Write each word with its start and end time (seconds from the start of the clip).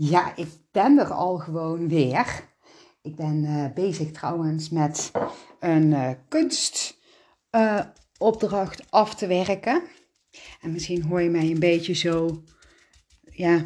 Ja, 0.00 0.36
ik 0.36 0.48
ben 0.70 0.98
er 0.98 1.12
al 1.12 1.38
gewoon 1.38 1.88
weer. 1.88 2.44
Ik 3.02 3.16
ben 3.16 3.44
uh, 3.44 3.72
bezig 3.74 4.10
trouwens 4.10 4.70
met 4.70 5.10
een 5.60 5.90
uh, 5.90 6.10
kunstopdracht 6.28 8.80
uh, 8.80 8.86
af 8.90 9.14
te 9.14 9.26
werken. 9.26 9.82
En 10.60 10.72
misschien 10.72 11.02
hoor 11.02 11.20
je 11.20 11.30
mij 11.30 11.50
een 11.50 11.58
beetje 11.58 11.94
zo. 11.94 12.42
Ja, 13.30 13.64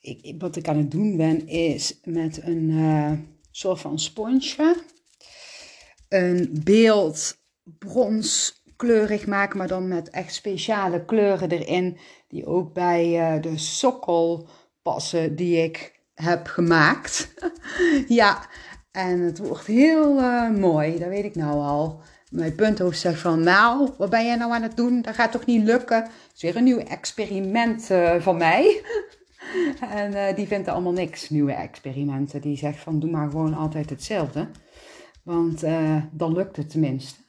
ik, 0.00 0.34
wat 0.38 0.56
ik 0.56 0.68
aan 0.68 0.76
het 0.76 0.90
doen 0.90 1.16
ben 1.16 1.46
is 1.46 2.00
met 2.02 2.42
een 2.42 3.38
soort 3.50 3.80
van 3.80 3.98
sponsje. 3.98 4.76
Een 6.08 6.60
beeld 6.64 7.38
bronskleurig 7.78 9.26
maken, 9.26 9.58
maar 9.58 9.68
dan 9.68 9.88
met 9.88 10.10
echt 10.10 10.34
speciale 10.34 11.04
kleuren 11.04 11.50
erin. 11.50 11.98
Die 12.28 12.46
ook 12.46 12.72
bij 12.72 13.40
de 13.40 13.58
sokkel 13.58 14.48
passen 14.84 15.36
die 15.36 15.62
ik 15.62 16.00
heb 16.14 16.46
gemaakt. 16.46 17.34
ja, 18.20 18.46
en 18.92 19.20
het 19.20 19.38
wordt 19.38 19.66
heel 19.66 20.18
uh, 20.18 20.50
mooi, 20.50 20.98
dat 20.98 21.08
weet 21.08 21.24
ik 21.24 21.34
nou 21.34 21.52
al. 21.52 22.00
Mijn 22.30 22.54
punthoofd 22.54 22.98
zegt 22.98 23.20
van, 23.20 23.42
nou, 23.42 23.90
wat 23.98 24.10
ben 24.10 24.24
jij 24.24 24.36
nou 24.36 24.52
aan 24.52 24.62
het 24.62 24.76
doen? 24.76 25.02
Dat 25.02 25.14
gaat 25.14 25.32
toch 25.32 25.46
niet 25.46 25.64
lukken? 25.64 26.02
Het 26.02 26.32
is 26.34 26.42
weer 26.42 26.56
een 26.56 26.64
nieuw 26.64 26.78
experiment 26.78 27.90
uh, 27.90 28.14
van 28.20 28.36
mij. 28.36 28.82
en 29.90 30.12
uh, 30.12 30.34
die 30.34 30.46
vindt 30.46 30.68
allemaal 30.68 30.92
niks, 30.92 31.30
nieuwe 31.30 31.52
experimenten. 31.52 32.40
Die 32.40 32.56
zegt 32.56 32.78
van, 32.78 33.00
doe 33.00 33.10
maar 33.10 33.30
gewoon 33.30 33.54
altijd 33.54 33.90
hetzelfde. 33.90 34.48
Want 35.22 35.60
dan 36.10 36.32
lukt 36.32 36.56
het 36.56 36.70
tenminste. 36.70 37.23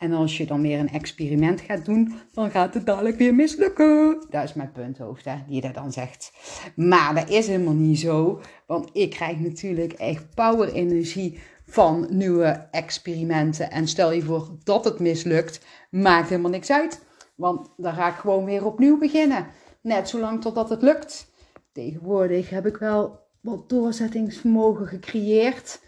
En 0.00 0.12
als 0.12 0.36
je 0.36 0.46
dan 0.46 0.62
weer 0.62 0.78
een 0.78 0.88
experiment 0.88 1.60
gaat 1.60 1.84
doen, 1.84 2.14
dan 2.32 2.50
gaat 2.50 2.74
het 2.74 2.86
dadelijk 2.86 3.16
weer 3.16 3.34
mislukken. 3.34 4.26
Dat 4.30 4.44
is 4.44 4.54
mijn 4.54 4.72
punthoofd, 4.72 5.24
hè, 5.24 5.34
die 5.48 5.60
dat 5.60 5.74
dan 5.74 5.92
zegt. 5.92 6.32
Maar 6.76 7.14
dat 7.14 7.28
is 7.28 7.46
helemaal 7.46 7.74
niet 7.74 7.98
zo, 7.98 8.40
want 8.66 8.90
ik 8.92 9.10
krijg 9.10 9.38
natuurlijk 9.38 9.92
echt 9.92 10.34
power-energie 10.34 11.38
van 11.66 12.06
nieuwe 12.10 12.68
experimenten. 12.70 13.70
En 13.70 13.88
stel 13.88 14.12
je 14.12 14.22
voor 14.22 14.48
dat 14.64 14.84
het 14.84 14.98
mislukt, 14.98 15.66
maakt 15.90 16.28
helemaal 16.28 16.50
niks 16.50 16.70
uit. 16.70 17.04
Want 17.34 17.68
dan 17.76 17.94
ga 17.94 18.08
ik 18.08 18.14
gewoon 18.14 18.44
weer 18.44 18.64
opnieuw 18.64 18.98
beginnen. 18.98 19.46
Net 19.82 20.08
zolang 20.08 20.40
totdat 20.40 20.70
het 20.70 20.82
lukt. 20.82 21.32
Tegenwoordig 21.72 22.50
heb 22.50 22.66
ik 22.66 22.76
wel 22.76 23.18
wat 23.40 23.68
doorzettingsvermogen 23.68 24.86
gecreëerd. 24.86 25.80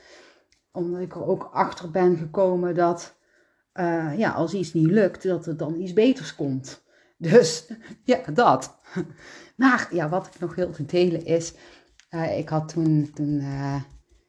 Omdat 0.72 1.00
ik 1.00 1.14
er 1.14 1.26
ook 1.26 1.50
achter 1.52 1.90
ben 1.90 2.16
gekomen 2.16 2.74
dat 2.74 3.20
uh, 3.74 4.18
ja, 4.18 4.30
als 4.30 4.54
iets 4.54 4.72
niet 4.72 4.90
lukt, 4.90 5.22
dat 5.22 5.46
er 5.46 5.56
dan 5.56 5.80
iets 5.80 5.92
beters 5.92 6.34
komt. 6.34 6.80
Dus 7.22 7.66
ja, 8.04 8.20
dat. 8.32 8.78
Maar 9.56 9.88
ja, 9.90 10.08
wat 10.08 10.26
ik 10.26 10.40
nog 10.40 10.54
wil 10.54 10.70
te 10.70 10.84
delen 10.84 11.24
is, 11.24 11.52
uh, 12.10 12.38
ik 12.38 12.48
had 12.48 12.68
toen, 12.68 13.10
toen, 13.14 13.40
uh, 13.40 13.82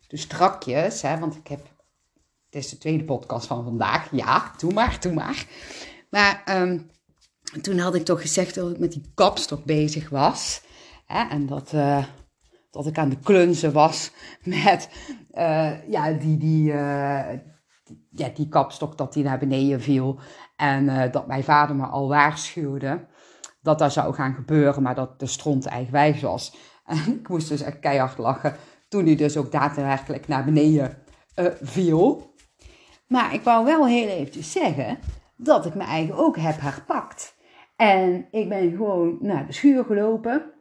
strakjes, 0.08 1.02
hè, 1.02 1.20
want 1.20 1.36
ik 1.36 1.48
heb, 1.48 1.60
het 2.46 2.64
is 2.64 2.70
de 2.70 2.78
tweede 2.78 3.04
podcast 3.04 3.48
van 3.48 3.64
vandaag, 3.64 4.12
ja, 4.12 4.52
doe 4.58 4.74
maar, 4.74 4.98
doe 5.02 5.14
maar. 5.14 5.46
Maar 6.10 6.44
um, 6.62 6.90
toen 7.62 7.78
had 7.78 7.96
ik 7.96 8.06
toch 8.06 8.22
gezegd 8.22 8.56
dat 8.56 8.72
ik 8.72 8.80
met 8.80 8.92
die 8.92 9.12
kapstok 9.14 9.64
bezig 9.66 10.10
was. 10.10 10.62
Hè, 11.06 11.30
en 11.30 11.46
dat, 11.46 11.70
dat 12.72 12.88
ik 12.88 12.98
aan 12.98 13.10
de 13.10 13.20
klunzen 13.20 13.72
was 13.72 14.12
met 14.44 14.90
ja, 15.88 16.12
die, 16.12 16.38
die, 16.38 16.74
ja, 18.10 18.30
die 18.30 18.50
kapstok 18.50 18.98
dat 18.98 19.14
die 19.14 19.24
naar 19.24 19.40
beneden 19.40 19.82
viel. 19.82 20.20
En 20.56 20.84
uh, 20.84 21.12
dat 21.12 21.28
mijn 21.28 21.44
vader 21.44 21.76
me 21.76 21.86
al 21.86 22.08
waarschuwde 22.08 23.08
dat 23.62 23.80
dat 23.80 23.94
zou 23.94 24.14
gaan 24.14 24.34
gebeuren, 24.34 24.84
maar 24.84 24.96
dat 24.96 25.20
de 25.20 25.26
stront 25.26 25.66
eigenwijs 25.66 26.22
was. 26.22 26.56
Ik 27.20 27.30
moest 27.30 27.50
dus 27.50 27.62
echt 27.62 27.80
keihard 27.80 28.18
lachen 28.18 28.56
toen 28.88 29.06
hij 29.06 29.16
dus 29.16 29.38
ook 29.38 29.52
daadwerkelijk 29.52 30.28
naar 30.28 30.46
beneden 30.46 30.98
uh, 31.36 31.48
viel. 31.62 32.34
Maar 33.08 33.34
ik 33.34 33.42
wou 33.42 33.66
wel 33.66 33.88
heel 33.88 34.08
eventjes 34.08 34.52
zeggen 34.52 35.00
dat 35.36 35.66
ik 35.66 35.76
me 35.76 35.84
eigen 35.84 36.16
ook 36.16 36.38
heb 36.38 36.62
herpakt. 36.62 37.36
En 37.76 38.28
ik 38.32 38.50
ben 38.50 38.72
gewoon 38.72 39.18
naar 39.22 39.46
de 39.46 39.54
schuur 39.54 39.86
gelopen. 39.86 40.52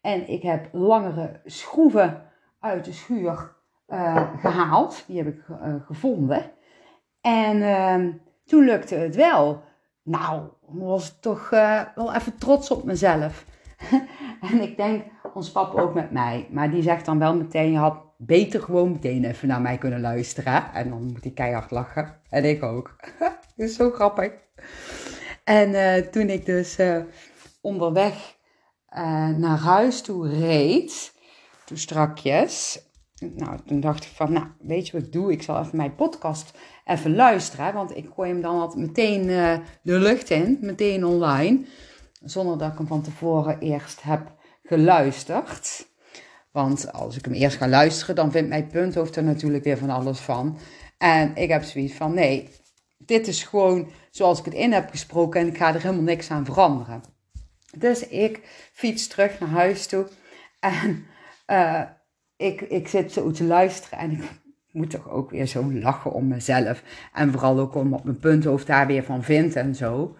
En 0.00 0.28
ik 0.28 0.42
heb 0.42 0.68
langere 0.72 1.40
schroeven 1.44 2.22
uit 2.60 2.84
de 2.84 2.92
schuur 2.92 3.56
uh, 3.88 4.40
gehaald. 4.40 5.04
Die 5.06 5.16
heb 5.16 5.26
ik 5.26 5.44
gevonden. 5.86 6.50
En 7.20 7.56
uh, 7.56 8.14
toen 8.44 8.64
lukte 8.64 8.94
het 8.94 9.16
wel. 9.16 9.62
Nou, 10.02 10.42
was 10.66 11.08
ik 11.08 11.14
toch 11.20 11.50
uh, 11.50 11.82
wel 11.94 12.14
even 12.14 12.38
trots 12.38 12.70
op 12.70 12.84
mezelf. 12.84 13.44
en 14.50 14.62
ik 14.62 14.76
denk, 14.76 15.04
ons 15.34 15.50
papa 15.50 15.80
ook 15.80 15.94
met 15.94 16.10
mij. 16.10 16.48
Maar 16.50 16.70
die 16.70 16.82
zegt 16.82 17.04
dan 17.04 17.18
wel 17.18 17.36
meteen, 17.36 17.72
je 17.72 17.78
had 17.78 18.02
beter 18.16 18.62
gewoon 18.62 18.92
meteen 18.92 19.24
even 19.24 19.48
naar 19.48 19.60
mij 19.60 19.78
kunnen 19.78 20.00
luisteren. 20.00 20.72
En 20.72 20.88
dan 20.88 21.02
moet 21.02 21.24
hij 21.24 21.32
keihard 21.32 21.70
lachen. 21.70 22.20
En 22.28 22.44
ik 22.44 22.62
ook. 22.62 22.96
is 23.56 23.74
zo 23.74 23.90
grappig. 23.90 24.32
En 25.44 25.68
uh, 25.68 25.94
toen 25.94 26.28
ik 26.28 26.46
dus 26.46 26.78
uh, 26.78 27.02
onderweg 27.60 28.36
naar 29.36 29.58
huis 29.58 30.00
toe 30.00 30.28
reed, 30.28 31.14
toen 31.64 31.76
strakjes, 31.76 32.87
nou, 33.20 33.58
toen 33.66 33.80
dacht 33.80 34.04
ik 34.04 34.10
van, 34.10 34.32
nou, 34.32 34.46
weet 34.58 34.86
je 34.86 34.92
wat 34.92 35.06
ik 35.06 35.12
doe? 35.12 35.32
Ik 35.32 35.42
zal 35.42 35.60
even 35.60 35.76
mijn 35.76 35.94
podcast 35.94 36.58
even 36.84 37.14
luisteren. 37.14 37.74
Want 37.74 37.96
ik 37.96 38.08
gooi 38.14 38.30
hem 38.30 38.40
dan 38.40 38.60
altijd 38.60 38.86
meteen 38.86 39.28
uh, 39.28 39.58
de 39.82 39.98
lucht 39.98 40.30
in, 40.30 40.58
meteen 40.60 41.04
online. 41.06 41.64
Zonder 42.22 42.58
dat 42.58 42.72
ik 42.72 42.78
hem 42.78 42.86
van 42.86 43.02
tevoren 43.02 43.58
eerst 43.58 44.02
heb 44.02 44.36
geluisterd. 44.62 45.86
Want 46.50 46.92
als 46.92 47.16
ik 47.16 47.24
hem 47.24 47.34
eerst 47.34 47.56
ga 47.56 47.68
luisteren, 47.68 48.14
dan 48.14 48.30
vindt 48.30 48.48
mijn 48.48 48.66
punthoofd 48.66 49.16
er 49.16 49.24
natuurlijk 49.24 49.64
weer 49.64 49.78
van 49.78 49.90
alles 49.90 50.18
van. 50.18 50.58
En 50.98 51.36
ik 51.36 51.48
heb 51.48 51.62
zoiets 51.62 51.94
van, 51.94 52.14
nee, 52.14 52.48
dit 52.98 53.26
is 53.26 53.42
gewoon 53.42 53.90
zoals 54.10 54.38
ik 54.38 54.44
het 54.44 54.54
in 54.54 54.72
heb 54.72 54.90
gesproken 54.90 55.40
en 55.40 55.46
ik 55.46 55.56
ga 55.56 55.74
er 55.74 55.82
helemaal 55.82 56.02
niks 56.02 56.30
aan 56.30 56.44
veranderen. 56.44 57.02
Dus 57.76 58.08
ik 58.08 58.40
fiets 58.72 59.06
terug 59.06 59.40
naar 59.40 59.48
huis 59.48 59.86
toe 59.86 60.08
en 60.60 61.06
uh, 61.46 61.82
ik, 62.38 62.60
ik 62.60 62.88
zit 62.88 63.12
zo 63.12 63.30
te 63.30 63.44
luisteren 63.44 63.98
en 63.98 64.10
ik 64.10 64.30
moet 64.70 64.90
toch 64.90 65.10
ook 65.10 65.30
weer 65.30 65.46
zo 65.46 65.72
lachen 65.72 66.12
om 66.12 66.28
mezelf. 66.28 66.82
En 67.12 67.32
vooral 67.32 67.58
ook 67.58 67.74
om 67.74 67.90
wat 67.90 68.04
mijn 68.04 68.18
punthoofd 68.18 68.66
daar 68.66 68.86
weer 68.86 69.04
van 69.04 69.22
vindt 69.22 69.56
en 69.56 69.74
zo. 69.74 70.16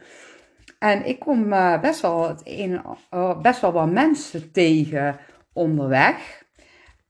En 0.79 1.07
ik 1.07 1.19
kom 1.19 1.53
uh, 1.53 1.81
best, 1.81 2.01
wel 2.01 2.37
uh, 2.45 3.41
best 3.41 3.61
wel 3.61 3.73
wat 3.73 3.91
mensen 3.91 4.53
tegen 4.53 5.19
onderweg. 5.53 6.47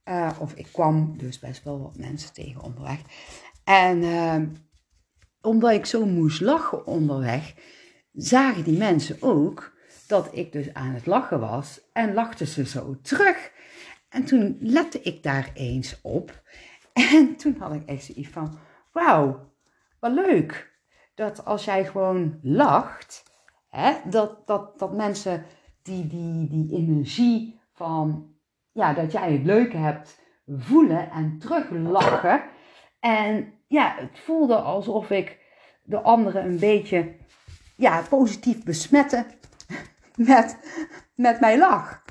Uh, 0.05 0.29
of 0.39 0.53
ik 0.53 0.67
kwam 0.71 1.17
dus 1.17 1.39
best 1.39 1.63
wel 1.63 1.81
wat 1.81 1.97
mensen 1.97 2.33
tegen 2.33 2.61
onderweg. 2.61 2.99
En 3.63 4.03
omdat 5.41 5.71
ik 5.71 5.85
zo 5.85 6.05
moest 6.05 6.41
lachen 6.41 6.85
onderweg, 6.85 7.53
zagen 8.13 8.63
die 8.63 8.77
mensen 8.77 9.17
ook 9.19 9.73
dat 10.07 10.29
ik 10.31 10.51
dus 10.51 10.73
aan 10.73 10.93
het 10.93 11.05
lachen 11.05 11.39
was. 11.39 11.81
En 11.93 12.13
lachten 12.13 12.47
ze 12.47 12.65
zo 12.65 12.97
terug. 13.01 13.51
En 14.09 14.25
toen 14.25 14.57
lette 14.59 15.01
ik 15.01 15.23
daar 15.23 15.51
eens 15.53 15.99
op. 16.01 16.41
En 16.93 17.35
toen 17.35 17.55
had 17.59 17.73
ik 17.73 17.85
echt 17.85 18.03
zoiets 18.03 18.29
van: 18.29 18.57
wauw, 18.91 19.51
wat 19.99 20.11
leuk. 20.11 20.77
Dat 21.15 21.45
als 21.45 21.65
jij 21.65 21.85
gewoon 21.85 22.39
lacht, 22.41 23.23
hè, 23.69 23.93
dat, 24.09 24.47
dat, 24.47 24.79
dat 24.79 24.93
mensen 24.93 25.45
die, 25.81 26.07
die, 26.07 26.47
die 26.47 26.71
energie 26.77 27.59
van 27.73 28.33
ja, 28.71 28.93
dat 28.93 29.11
jij 29.11 29.31
het 29.31 29.45
leuke 29.45 29.77
hebt 29.77 30.19
voelen 30.47 31.11
en 31.11 31.39
teruglachen. 31.39 32.43
En 32.99 33.53
ja, 33.67 33.95
het 33.97 34.19
voelde 34.19 34.55
alsof 34.55 35.09
ik 35.09 35.39
de 35.83 36.01
anderen 36.01 36.45
een 36.45 36.59
beetje 36.59 37.15
ja, 37.75 38.01
positief 38.09 38.63
besmette 38.63 39.25
met, 40.15 40.57
met 41.15 41.39
mijn 41.39 41.59
lach. 41.59 42.03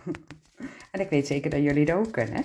En 0.91 1.01
ik 1.01 1.11
weet 1.11 1.27
zeker 1.27 1.51
dat 1.51 1.63
jullie 1.63 1.85
dat 1.85 1.97
ook 1.97 2.13
kunnen. 2.13 2.45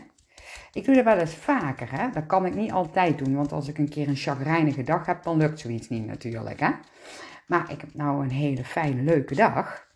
Ik 0.72 0.86
doe 0.86 0.96
dat 0.96 1.04
wel 1.04 1.18
eens 1.18 1.36
vaker, 1.36 1.92
hè. 1.92 2.10
Dat 2.10 2.26
kan 2.26 2.46
ik 2.46 2.56
niet 2.56 2.72
altijd 2.72 3.18
doen, 3.18 3.36
want 3.36 3.52
als 3.52 3.68
ik 3.68 3.78
een 3.78 3.90
keer 3.90 4.08
een 4.08 4.16
chagrijnige 4.16 4.84
dag 4.84 5.06
heb, 5.06 5.24
dan 5.24 5.38
lukt 5.38 5.60
zoiets 5.60 5.90
niet 5.90 6.06
natuurlijk, 6.06 6.60
hè. 6.60 6.72
Maar 7.48 7.72
ik 7.72 7.82
heb 7.82 7.94
nou 7.94 8.24
een 8.24 8.32
hele 8.32 8.64
fijne, 8.64 9.02
leuke 9.02 9.36
dag. 9.36 9.88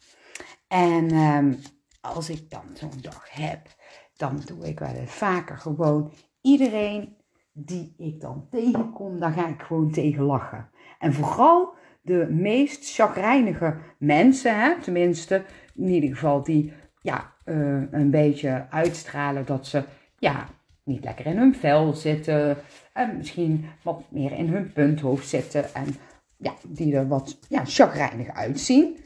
En 0.67 1.15
um, 1.15 1.59
als 2.01 2.29
ik 2.29 2.49
dan 2.49 2.63
zo'n 2.73 3.01
dag 3.01 3.29
heb, 3.31 3.67
dan 4.15 4.41
doe 4.45 4.67
ik 4.67 4.79
wel 4.79 4.93
eens 4.93 5.11
vaker 5.11 5.57
gewoon 5.57 6.13
iedereen 6.41 7.15
die 7.53 7.93
ik 7.97 8.21
dan 8.21 8.47
tegenkom, 8.51 9.19
daar 9.19 9.31
ga 9.31 9.47
ik 9.47 9.61
gewoon 9.61 9.91
tegen 9.91 10.23
lachen. 10.23 10.69
En 10.99 11.13
vooral 11.13 11.75
de 12.01 12.27
meest 12.29 12.93
chagrijnige 12.95 13.77
mensen, 13.99 14.59
hè, 14.59 14.81
tenminste, 14.81 15.45
in 15.75 15.89
ieder 15.89 16.09
geval 16.09 16.43
die 16.43 16.73
ja, 17.01 17.33
uh, 17.47 17.81
een 17.91 18.09
beetje 18.09 18.65
uitstralen 18.69 19.45
dat 19.45 19.67
ze 19.67 19.83
ja, 20.19 20.49
niet 20.83 21.03
lekker 21.03 21.25
in 21.25 21.37
hun 21.37 21.55
vel 21.55 21.93
zitten. 21.93 22.57
En 22.93 23.17
misschien 23.17 23.65
wat 23.83 24.03
meer 24.09 24.31
in 24.31 24.47
hun 24.47 24.73
punthoofd 24.73 25.27
zitten. 25.27 25.73
En 25.73 25.95
ja, 26.37 26.53
die 26.67 26.95
er 26.95 27.07
wat 27.07 27.37
ja, 27.49 27.65
chagrijnig 27.65 28.29
uitzien. 28.29 28.99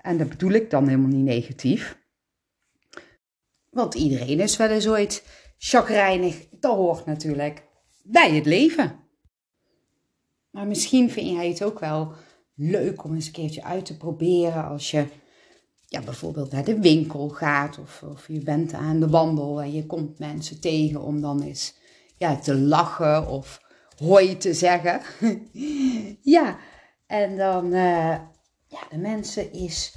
En 0.00 0.18
dat 0.18 0.28
bedoel 0.28 0.50
ik 0.50 0.70
dan 0.70 0.88
helemaal 0.88 1.08
niet 1.08 1.24
negatief. 1.24 2.00
Want 3.70 3.94
iedereen 3.94 4.40
is 4.40 4.56
wel 4.56 4.68
eens 4.68 4.88
ooit 4.88 5.24
chagrijnig. 5.58 6.48
Dat 6.50 6.76
hoort 6.76 7.06
natuurlijk 7.06 7.62
bij 8.02 8.30
het 8.34 8.46
leven. 8.46 9.00
Maar 10.50 10.66
misschien 10.66 11.10
vind 11.10 11.28
jij 11.28 11.48
het 11.48 11.64
ook 11.64 11.78
wel 11.78 12.12
leuk 12.54 13.04
om 13.04 13.14
eens 13.14 13.26
een 13.26 13.32
keertje 13.32 13.64
uit 13.64 13.84
te 13.84 13.96
proberen 13.96 14.64
als 14.64 14.90
je 14.90 15.06
ja, 15.92 16.00
bijvoorbeeld 16.00 16.52
naar 16.52 16.64
de 16.64 16.80
winkel 16.80 17.28
gaat 17.28 17.78
of, 17.78 18.02
of 18.02 18.28
je 18.28 18.40
bent 18.40 18.72
aan 18.72 19.00
de 19.00 19.08
wandel 19.08 19.62
en 19.62 19.72
je 19.72 19.86
komt 19.86 20.18
mensen 20.18 20.60
tegen 20.60 21.02
om 21.02 21.20
dan 21.20 21.42
eens 21.42 21.74
ja, 22.16 22.36
te 22.36 22.54
lachen 22.54 23.28
of 23.28 23.60
hoi 23.96 24.36
te 24.36 24.54
zeggen. 24.54 25.00
ja, 26.36 26.58
en 27.06 27.36
dan 27.36 27.66
uh, 27.66 28.18
ja, 28.66 28.80
de 28.90 28.98
mensen 28.98 29.52
is 29.52 29.96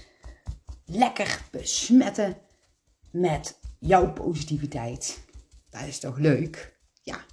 lekker 0.86 1.42
besmetten 1.52 2.38
met 3.12 3.60
jouw 3.80 4.14
positiviteit. 4.14 5.20
Dat 5.70 5.88
is 5.88 6.00
toch 6.00 6.18
leuk? 6.18 6.80
Ja, 7.02 7.26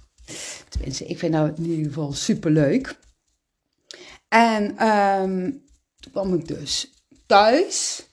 tenminste, 0.69 1.05
ik 1.05 1.19
vind 1.19 1.33
dat 1.33 1.57
in 1.57 1.65
ieder 1.65 1.85
geval 1.85 2.13
super 2.13 2.51
leuk. 2.51 2.99
En 4.27 4.87
um, 4.87 5.63
toen 5.99 6.11
kwam 6.11 6.33
ik 6.33 6.47
dus 6.47 6.93
thuis. 7.25 8.07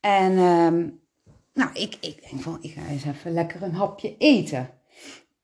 En 0.00 0.38
um, 0.38 1.00
nou, 1.52 1.70
ik, 1.72 1.96
ik 2.00 2.28
denk 2.30 2.42
van, 2.42 2.58
ik 2.60 2.72
ga 2.72 2.86
eens 2.86 3.04
even 3.04 3.32
lekker 3.32 3.62
een 3.62 3.74
hapje 3.74 4.16
eten. 4.18 4.70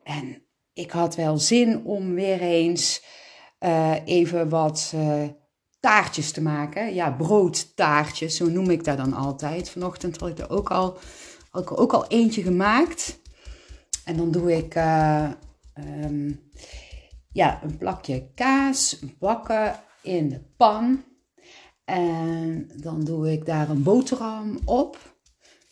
En 0.03 0.43
ik 0.73 0.91
had 0.91 1.15
wel 1.15 1.39
zin 1.39 1.85
om 1.85 2.15
weer 2.15 2.41
eens 2.41 3.05
uh, 3.61 3.95
even 4.05 4.49
wat 4.49 4.93
uh, 4.95 5.25
taartjes 5.81 6.33
te 6.33 6.43
maken. 6.43 6.95
Ja, 6.95 7.11
broodtaartjes, 7.11 8.37
zo 8.37 8.49
noem 8.49 8.71
ik 8.71 8.85
dat 8.85 8.97
dan 8.97 9.13
altijd. 9.13 9.71
Vanochtend 9.71 10.21
had 10.21 10.29
ik 10.29 10.39
er 10.39 10.51
ook 10.51 10.71
al, 10.71 10.99
ook 11.53 11.93
al 11.93 12.07
eentje 12.07 12.43
gemaakt. 12.43 13.21
En 14.05 14.17
dan 14.17 14.31
doe 14.31 14.57
ik 14.57 14.75
uh, 14.75 15.31
um, 15.75 16.51
ja, 17.33 17.63
een 17.63 17.77
plakje 17.77 18.31
kaas 18.35 18.99
bakken 19.19 19.81
in 20.03 20.29
de 20.29 20.41
pan. 20.57 21.05
En 21.87 22.71
dan 22.77 23.05
doe 23.05 23.33
ik 23.33 23.47
daar 23.47 23.71
een 23.71 23.83
boterham 23.83 24.59
op. 24.65 25.17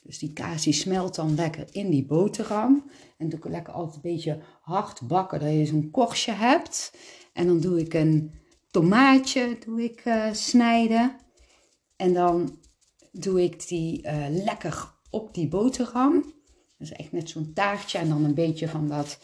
Dus 0.02 0.18
die 0.18 0.32
kaas 0.32 0.62
die 0.62 0.72
smelt 0.72 1.14
dan 1.14 1.34
lekker 1.34 1.66
in 1.70 1.90
die 1.90 2.06
boterham. 2.06 2.90
En 3.18 3.28
doe 3.28 3.38
ik 3.38 3.44
lekker 3.44 3.72
altijd 3.72 3.94
een 3.94 4.10
beetje 4.10 4.40
hard 4.60 5.06
bakken, 5.06 5.40
dat 5.40 5.52
je 5.52 5.66
zo'n 5.66 5.90
korstje 5.90 6.32
hebt. 6.32 6.96
En 7.32 7.46
dan 7.46 7.60
doe 7.60 7.80
ik 7.80 7.94
een 7.94 8.32
tomaatje 8.70 9.58
doe 9.64 9.82
ik, 9.82 10.04
uh, 10.04 10.32
snijden. 10.32 11.16
En 11.96 12.12
dan 12.12 12.58
doe 13.12 13.42
ik 13.42 13.68
die 13.68 14.06
uh, 14.06 14.26
lekker 14.28 14.92
op 15.10 15.34
die 15.34 15.48
boterham. 15.48 16.32
Is 16.78 16.92
echt 16.92 17.12
net 17.12 17.30
zo'n 17.30 17.52
taartje. 17.54 17.98
En 17.98 18.08
dan 18.08 18.24
een 18.24 18.34
beetje 18.34 18.68
van 18.68 18.88
dat 18.88 19.18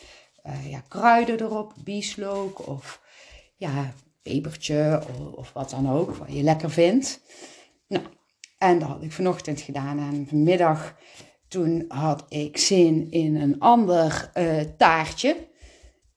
uh, 0.46 0.70
ja, 0.70 0.80
kruiden 0.88 1.40
erop. 1.40 1.74
Bieslook 1.84 2.68
of 2.68 3.02
ja, 3.56 3.94
pepertje 4.22 5.02
of, 5.08 5.34
of, 5.34 5.52
wat 5.52 5.70
dan 5.70 5.90
ook. 5.90 6.16
Wat 6.16 6.32
je 6.32 6.42
lekker 6.42 6.70
vindt. 6.70 7.20
Nou, 7.88 8.04
en 8.58 8.78
dat 8.78 8.88
had 8.88 9.02
ik 9.02 9.12
vanochtend 9.12 9.60
gedaan. 9.60 9.98
En 9.98 10.26
vanmiddag 10.28 10.96
toen 11.48 11.84
had 11.88 12.24
ik 12.28 12.58
zin 12.58 13.10
in 13.10 13.36
een 13.36 13.58
ander 13.58 14.30
taartje. 14.76 15.48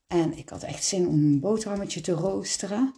En 0.08 0.38
ik 0.38 0.50
had 0.50 0.64
echt 0.64 0.84
zin 0.84 1.08
om 1.08 1.14
een 1.14 1.40
boterhammetje 1.40 2.02
te 2.02 2.12
roosteren. 2.12 2.94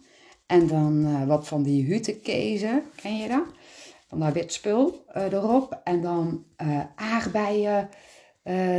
En 0.46 0.66
dan 0.66 1.06
uh, 1.06 1.26
wat 1.26 1.48
van 1.48 1.62
die 1.62 1.84
hutekezen, 1.84 2.82
ken 2.96 3.16
je 3.16 3.28
dat? 3.28 3.44
Van 4.08 4.20
dat 4.20 4.32
wit 4.32 4.52
spul 4.52 5.04
uh, 5.16 5.32
erop. 5.32 5.80
En 5.84 6.00
dan 6.00 6.44
aardbeien, 6.94 7.88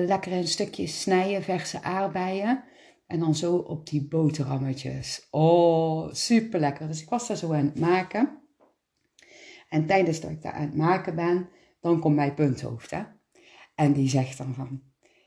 lekker 0.06 0.32
in 0.32 0.48
stukjes 0.48 1.02
snijden, 1.02 1.44
verse 1.44 1.84
aardbeien. 1.84 2.64
En 3.08 3.20
dan 3.20 3.36
zo 3.36 3.56
op 3.56 3.90
die 3.90 4.08
boterhammetjes. 4.08 5.28
Oh, 5.32 6.14
super 6.14 6.60
lekker. 6.60 6.88
Dus 6.88 7.02
ik 7.02 7.10
was 7.10 7.28
daar 7.28 7.38
zo 7.38 7.54
aan 7.54 7.66
het 7.66 7.80
maken. 7.80 8.40
En 9.70 9.86
tijdens 9.86 10.20
dat 10.20 10.32
ik 10.32 10.42
daar 10.42 10.54
aan 10.54 10.62
het 10.62 10.76
maken 10.76 11.16
ben, 11.16 11.50
dan 11.82 12.00
komt 12.00 12.16
mijn 12.16 12.34
punthoofd. 12.34 12.92
Hè? 12.92 13.04
En 13.76 13.94
die 13.94 14.10
zegt 14.10 14.38
dan 14.38 14.54
van, 14.54 14.82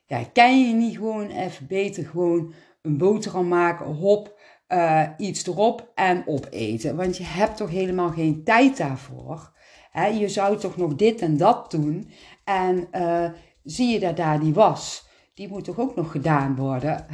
ja, 0.07 0.25
kan 0.33 0.67
je 0.67 0.75
niet 0.75 0.97
gewoon 0.97 1.31
even 1.31 1.67
beter 1.67 2.07
gewoon 2.07 2.53
een 2.83 2.99
boterham 2.99 3.49
maken, 3.49 3.87
hop, 3.87 4.39
uh, 4.69 5.09
iets 5.17 5.47
erop 5.47 5.93
en 5.95 6.27
opeten. 6.27 6.97
Want 6.97 7.17
je 7.17 7.25
hebt 7.25 7.57
toch 7.57 7.71
helemaal 7.71 8.11
geen 8.11 8.45
tijd 8.45 8.77
daarvoor. 8.77 9.53
Hè? 9.91 10.07
Je 10.07 10.29
zou 10.29 10.59
toch 10.59 10.77
nog 10.77 10.95
dit 10.95 11.21
en 11.21 11.37
dat 11.37 11.71
doen. 11.71 12.11
En 12.45 12.89
uh, 12.93 13.31
zie 13.63 13.89
je 13.89 14.01
dat 14.01 14.17
daar 14.17 14.41
die 14.41 14.55
was? 14.55 15.09
Die 15.35 15.49
moet 15.49 15.65
toch 15.65 15.79
ook 15.79 15.97
nog 15.97 16.11
gedaan 16.11 16.57
worden? 16.57 17.07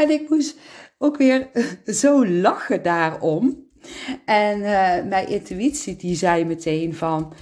En 0.00 0.10
ik 0.10 0.28
moest 0.28 0.56
ook 0.98 1.16
weer 1.16 1.50
zo 2.02 2.26
lachen 2.26 2.82
daarom. 2.82 3.68
En 4.24 4.58
uh, 4.58 5.08
mijn 5.08 5.28
intuïtie 5.28 5.96
die 5.96 6.16
zei 6.16 6.44
meteen 6.44 6.94
van, 6.94 7.32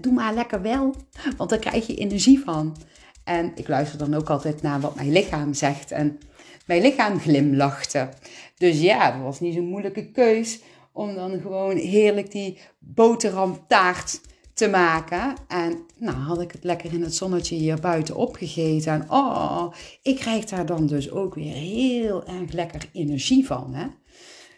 doe 0.00 0.12
maar 0.12 0.34
lekker 0.34 0.62
wel, 0.62 0.94
want 1.36 1.50
daar 1.50 1.58
krijg 1.58 1.86
je 1.86 1.94
energie 1.94 2.40
van. 2.40 2.76
En 3.24 3.52
ik 3.54 3.68
luister 3.68 3.98
dan 3.98 4.14
ook 4.14 4.30
altijd 4.30 4.62
naar 4.62 4.80
wat 4.80 4.94
mijn 4.94 5.12
lichaam 5.12 5.54
zegt. 5.54 5.90
En 5.90 6.18
mijn 6.66 6.82
lichaam 6.82 7.20
glimlachte. 7.20 8.08
Dus 8.56 8.80
ja, 8.80 9.10
dat 9.10 9.22
was 9.22 9.40
niet 9.40 9.54
zo'n 9.54 9.68
moeilijke 9.68 10.10
keus 10.10 10.60
om 10.92 11.14
dan 11.14 11.40
gewoon 11.40 11.76
heerlijk 11.76 12.30
die 12.30 12.58
boterhamtaart 12.78 14.20
te 14.60 14.68
maken. 14.68 15.34
En 15.48 15.86
nou 15.96 16.16
had 16.16 16.40
ik 16.40 16.52
het 16.52 16.64
lekker 16.64 16.92
in 16.92 17.02
het 17.02 17.14
zonnetje 17.14 17.54
hier 17.54 17.80
buiten 17.80 18.16
opgegeten. 18.16 18.92
En 18.92 19.10
oh, 19.10 19.72
ik 20.02 20.16
krijg 20.16 20.44
daar 20.44 20.66
dan 20.66 20.86
dus 20.86 21.10
ook 21.10 21.34
weer 21.34 21.52
heel 21.52 22.26
erg 22.26 22.52
lekker 22.52 22.88
energie 22.92 23.46
van. 23.46 23.74
Hè? 23.74 23.86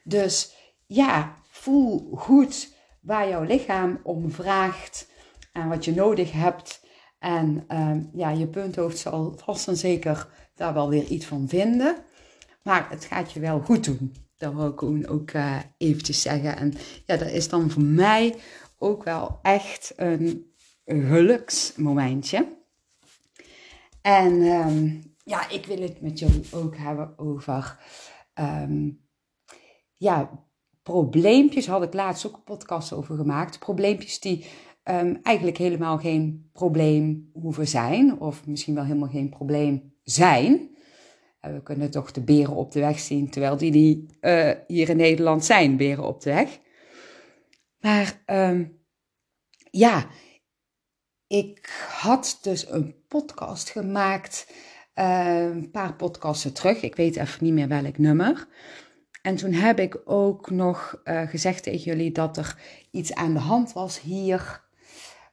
Dus 0.04 0.54
ja, 0.87 1.37
voel 1.50 2.10
goed 2.14 2.75
waar 3.00 3.28
jouw 3.28 3.43
lichaam 3.43 4.00
om 4.02 4.31
vraagt 4.31 5.08
en 5.52 5.69
wat 5.69 5.84
je 5.84 5.94
nodig 5.94 6.32
hebt. 6.32 6.81
En 7.19 7.64
um, 7.69 8.10
ja, 8.14 8.31
je 8.31 8.46
punthoofd 8.46 8.98
zal 8.98 9.34
vast 9.44 9.69
en 9.69 9.76
zeker 9.76 10.28
daar 10.55 10.75
wel 10.75 10.88
weer 10.88 11.05
iets 11.05 11.26
van 11.26 11.48
vinden. 11.48 11.96
Maar 12.62 12.87
het 12.90 13.05
gaat 13.05 13.32
je 13.32 13.40
wel 13.40 13.60
goed 13.60 13.84
doen. 13.84 14.14
Dat 14.37 14.55
wil 14.55 14.66
ik 14.66 14.82
ook 14.82 15.32
uh, 15.32 15.56
eventjes 15.78 16.22
zeggen. 16.22 16.56
En 16.56 16.75
ja, 17.06 17.16
dat 17.16 17.31
is 17.31 17.48
dan 17.48 17.70
voor 17.70 17.82
mij 17.82 18.34
ook 18.82 19.05
wel 19.05 19.38
echt 19.43 19.93
een 19.96 20.52
geluksmomentje. 20.84 22.46
En 24.00 24.32
um, 24.32 25.02
ja, 25.25 25.48
ik 25.51 25.67
wil 25.67 25.81
het 25.81 26.01
met 26.01 26.19
jullie 26.19 26.44
ook 26.53 26.77
hebben 26.77 27.19
over 27.19 27.79
um, 28.34 29.01
ja, 29.93 30.46
probleempjes. 30.82 31.67
Had 31.67 31.82
ik 31.82 31.94
laatst 31.94 32.27
ook 32.27 32.34
een 32.34 32.44
podcast 32.44 32.93
over 32.93 33.17
gemaakt. 33.17 33.58
Probleempjes 33.58 34.20
die 34.20 34.46
um, 34.84 35.19
eigenlijk 35.22 35.58
helemaal 35.58 35.98
geen 35.98 36.51
probleem 36.53 37.31
hoeven 37.32 37.69
zijn. 37.69 38.20
Of 38.20 38.46
misschien 38.46 38.74
wel 38.74 38.84
helemaal 38.84 39.08
geen 39.08 39.29
probleem 39.29 39.94
zijn. 40.03 40.70
Uh, 41.46 41.53
we 41.53 41.62
kunnen 41.62 41.91
toch 41.91 42.12
de 42.12 42.20
beren 42.20 42.55
op 42.55 42.72
de 42.72 42.81
weg 42.81 42.98
zien, 42.98 43.31
terwijl 43.31 43.56
die, 43.56 43.70
die 43.70 44.06
uh, 44.20 44.51
hier 44.67 44.89
in 44.89 44.96
Nederland 44.96 45.44
zijn, 45.44 45.77
beren 45.77 46.06
op 46.06 46.20
de 46.20 46.31
weg. 46.31 46.60
Maar 47.82 48.22
um, 48.27 48.81
ja, 49.70 50.06
ik 51.27 51.86
had 51.89 52.39
dus 52.43 52.70
een 52.70 52.94
podcast 53.08 53.70
gemaakt, 53.70 54.53
uh, 54.94 55.44
een 55.44 55.70
paar 55.70 55.94
podcasten 55.94 56.53
terug. 56.53 56.82
Ik 56.82 56.96
weet 56.96 57.17
even 57.17 57.44
niet 57.44 57.53
meer 57.53 57.69
welk 57.69 57.98
nummer. 57.98 58.48
En 59.22 59.36
toen 59.36 59.53
heb 59.53 59.79
ik 59.79 60.01
ook 60.05 60.51
nog 60.51 61.03
gezegd 61.05 61.62
tegen 61.62 61.84
jullie 61.84 62.12
dat 62.12 62.36
er 62.36 62.58
iets 62.91 63.15
aan 63.15 63.32
de 63.32 63.39
hand 63.39 63.72
was 63.72 64.01
hier 64.01 64.62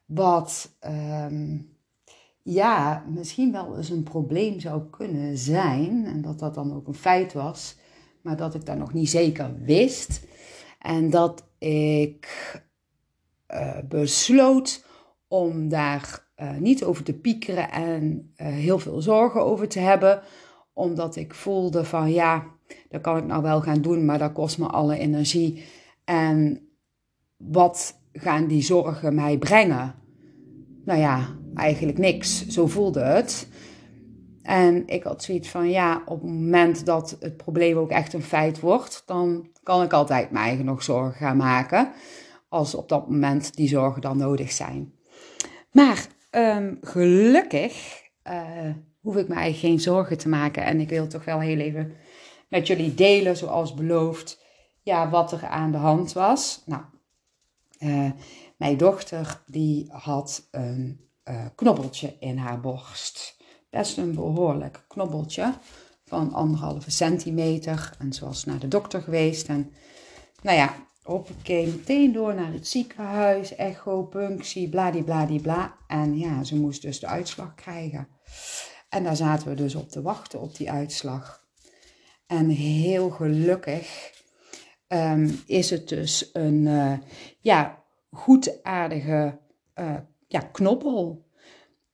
wat 0.06 0.78
um, 0.88 1.78
ja, 2.44 3.06
misschien 3.08 3.52
wel 3.52 3.78
eens 3.78 3.90
een 3.90 4.04
probleem 4.04 4.60
zou 4.60 4.90
kunnen 4.90 5.38
zijn. 5.38 6.06
En 6.06 6.22
dat 6.22 6.40
dat 6.40 6.54
dan 6.54 6.74
ook 6.74 6.88
een 6.88 6.94
feit 6.94 7.34
was, 7.34 7.76
maar 8.22 8.38
dat 8.38 8.56
ik 8.56 8.66
dat 8.66 8.78
nog 8.78 8.94
niet 8.94 9.10
zeker 9.10 9.60
wist. 9.62 10.22
En 10.80 11.10
dat 11.10 11.49
ik 11.60 12.28
uh, 13.54 13.78
besloot 13.90 14.86
om 15.28 15.70
daar 15.70 16.28
uh, 16.38 16.58
niet 16.58 16.84
over 16.84 17.04
te 17.04 17.14
piekeren 17.14 17.72
en 17.72 18.34
uh, 18.38 18.48
heel 18.48 18.80
veel 18.80 19.02
zorgen 19.02 19.42
over 19.42 19.68
te 19.68 19.80
hebben. 19.80 20.22
Omdat 20.74 21.16
ik 21.16 21.34
voelde 21.34 21.86
van 21.86 22.12
ja, 22.12 22.46
dat 22.90 23.02
kan 23.02 23.18
ik 23.18 23.26
nou 23.26 23.42
wel 23.42 23.62
gaan 23.62 23.82
doen, 23.82 24.06
maar 24.06 24.20
dat 24.20 24.34
kost 24.34 24.58
me 24.58 24.68
alle 24.68 24.98
energie. 24.98 25.66
En 26.04 26.68
wat 27.38 28.00
gaan 28.14 28.48
die 28.48 28.62
zorgen 28.62 29.16
mij 29.16 29.38
brengen? 29.38 30.00
nou 30.90 31.02
ja, 31.02 31.28
eigenlijk 31.56 31.98
niks. 31.98 32.48
Zo 32.48 32.68
voelde 32.68 33.02
het. 33.02 33.48
En 34.50 34.88
ik 34.88 35.04
had 35.04 35.24
zoiets 35.24 35.50
van, 35.50 35.70
ja, 35.70 36.02
op 36.06 36.22
het 36.22 36.32
moment 36.32 36.86
dat 36.86 37.18
het 37.20 37.38
probleem 37.38 37.78
ook 37.78 37.90
echt 37.90 38.14
een 38.14 38.24
feit 38.24 38.60
wordt, 38.60 39.04
dan 39.06 39.50
kan 39.64 39.84
ik 39.84 39.94
altijd 39.94 40.32
mij 40.32 40.42
eigen 40.42 40.66
nog 40.66 40.84
zorgen 40.84 41.14
gaan 41.14 41.38
maken. 41.38 41.92
Als 42.48 42.76
op 42.76 42.90
dat 42.90 43.10
moment 43.10 43.56
die 43.56 43.68
zorgen 43.68 44.02
dan 44.02 44.18
nodig 44.18 44.52
zijn. 44.52 44.94
Maar 45.72 46.08
ehm, 46.30 46.76
gelukkig 46.82 48.02
uh, 48.28 48.72
hoef 49.00 49.16
ik 49.16 49.30
eigenlijk 49.30 49.58
geen 49.58 49.80
zorgen 49.80 50.18
te 50.18 50.30
maken. 50.30 50.64
En 50.64 50.80
ik 50.80 50.90
wil 50.90 51.08
toch 51.08 51.26
wel 51.26 51.40
heel 51.40 51.60
even 51.60 51.94
met 52.48 52.68
jullie 52.68 52.94
delen, 52.94 53.38
zoals 53.38 53.74
beloofd, 53.74 54.46
ja, 54.82 55.10
wat 55.10 55.32
er 55.32 55.46
aan 55.46 55.72
de 55.72 55.78
hand 55.78 56.14
was. 56.14 56.64
Nou, 56.66 56.84
uh, 57.80 58.12
mijn 58.58 58.78
dochter 58.78 59.42
die 59.46 59.88
had 59.92 60.48
een 60.52 61.10
uh, 61.26 61.46
knobbeltje 61.56 62.16
in 62.20 62.38
haar 62.38 62.60
borst. 62.60 63.39
Best 63.70 63.98
een 63.98 64.16
behoorlijk 64.16 64.86
knobbeltje 64.88 65.54
van 66.06 66.34
anderhalve 66.34 66.92
centimeter. 66.92 67.96
En 68.00 68.14
ze 68.14 68.26
was 68.26 68.46
naar 68.46 68.60
de 68.60 68.68
dokter 68.68 69.02
geweest. 69.02 69.48
En 69.48 69.74
nou 70.42 70.58
ja, 70.58 70.76
hoppakee, 71.04 71.68
meteen 71.68 72.12
door 72.12 72.36
naar 72.36 72.54
het 72.54 72.68
ziekenhuis. 72.68 73.56
Echo, 73.56 74.04
punctie, 74.04 74.70
bladibladibla. 74.70 75.78
En 75.88 76.18
ja, 76.18 76.44
ze 76.44 76.56
moest 76.56 76.82
dus 76.82 77.00
de 77.00 77.08
uitslag 77.08 77.56
krijgen. 77.56 78.08
En 78.90 79.04
daar 79.04 79.16
zaten 79.16 79.48
we 79.48 79.54
dus 79.54 79.76
op 79.76 79.90
te 79.90 80.02
wachten 80.02 80.42
op 80.42 80.56
die 80.56 80.72
uitslag. 80.72 81.48
En 82.28 82.50
heel 82.50 83.10
gelukkig 83.10 84.12
um, 84.88 85.40
is 85.46 85.70
het 85.70 85.90
dus 85.90 86.30
een 86.34 86.66
uh, 86.66 86.94
ja, 87.40 87.84
goedaardige 88.12 89.40
uh, 89.76 89.96
ja, 90.28 90.40
knobbel. 90.40 91.28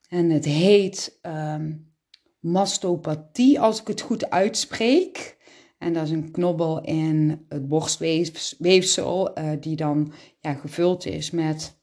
En 0.09 0.29
het 0.29 0.45
heet 0.45 1.19
um, 1.21 1.93
mastopathie, 2.39 3.59
als 3.59 3.81
ik 3.81 3.87
het 3.87 4.01
goed 4.01 4.29
uitspreek. 4.29 5.37
En 5.77 5.93
dat 5.93 6.03
is 6.03 6.11
een 6.11 6.31
knobbel 6.31 6.81
in 6.81 7.45
het 7.49 7.67
borstweefsel, 7.67 9.39
uh, 9.39 9.51
die 9.59 9.75
dan 9.75 10.13
ja, 10.39 10.53
gevuld 10.53 11.05
is 11.05 11.31
met 11.31 11.79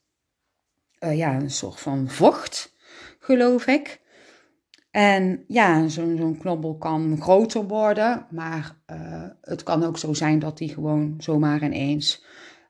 uh, 1.00 1.17
ja, 1.17 1.35
een 1.35 1.50
soort 1.50 1.81
van 1.81 2.09
vocht, 2.09 2.75
geloof 3.19 3.67
ik. 3.67 4.00
En 4.91 5.45
ja, 5.49 5.88
zo'n 5.88 6.17
zo'n 6.17 6.38
knobbel 6.38 6.76
kan 6.76 7.21
groter 7.21 7.67
worden, 7.67 8.26
maar 8.31 8.83
uh, 8.87 9.26
het 9.41 9.62
kan 9.62 9.85
ook 9.85 9.99
zo 9.99 10.12
zijn 10.12 10.38
dat 10.38 10.59
die 10.59 10.69
gewoon 10.69 11.14
zomaar 11.19 11.64
ineens 11.64 12.25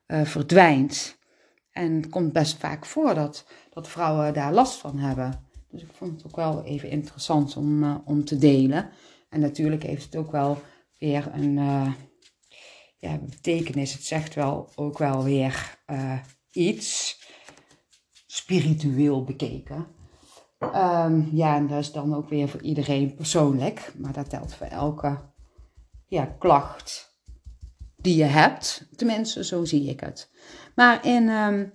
verdwijnt. 0.06 1.18
En 1.70 1.96
het 1.96 2.08
komt 2.08 2.32
best 2.32 2.56
vaak 2.56 2.86
voor 2.86 3.14
dat, 3.14 3.46
dat 3.72 3.88
vrouwen 3.88 4.34
daar 4.34 4.52
last 4.52 4.74
van 4.74 4.98
hebben. 4.98 5.46
Dus 5.70 5.82
ik 5.82 5.92
vond 5.92 6.12
het 6.12 6.26
ook 6.26 6.36
wel 6.36 6.64
even 6.64 6.90
interessant 6.90 7.56
om, 7.56 7.82
uh, 7.82 7.96
om 8.04 8.24
te 8.24 8.38
delen. 8.38 8.90
En 9.28 9.40
natuurlijk 9.40 9.82
heeft 9.82 10.04
het 10.04 10.16
ook 10.16 10.30
wel 10.30 10.58
weer 10.98 11.30
een 11.32 11.56
uh, 11.56 11.92
ja, 12.98 13.18
betekenis. 13.18 13.92
Het 13.92 14.04
zegt 14.04 14.34
wel 14.34 14.70
ook 14.74 14.98
wel 14.98 15.24
weer 15.24 15.78
uh, 15.86 16.18
iets 16.50 17.20
spiritueel 18.26 19.24
bekeken. 19.24 19.86
Um, 20.58 21.28
ja, 21.32 21.56
en 21.56 21.66
dat 21.66 21.78
is 21.78 21.92
dan 21.92 22.14
ook 22.14 22.28
weer 22.28 22.48
voor 22.48 22.62
iedereen 22.62 23.14
persoonlijk. 23.14 23.92
Maar 23.98 24.12
dat 24.12 24.30
telt 24.30 24.54
voor 24.54 24.66
elke 24.66 25.18
ja, 26.06 26.24
klacht 26.38 27.16
die 27.96 28.16
je 28.16 28.24
hebt. 28.24 28.88
Tenminste, 28.96 29.44
zo 29.44 29.64
zie 29.64 29.88
ik 29.88 30.00
het. 30.00 30.30
Maar 30.74 31.06
in, 31.06 31.28
um, 31.28 31.72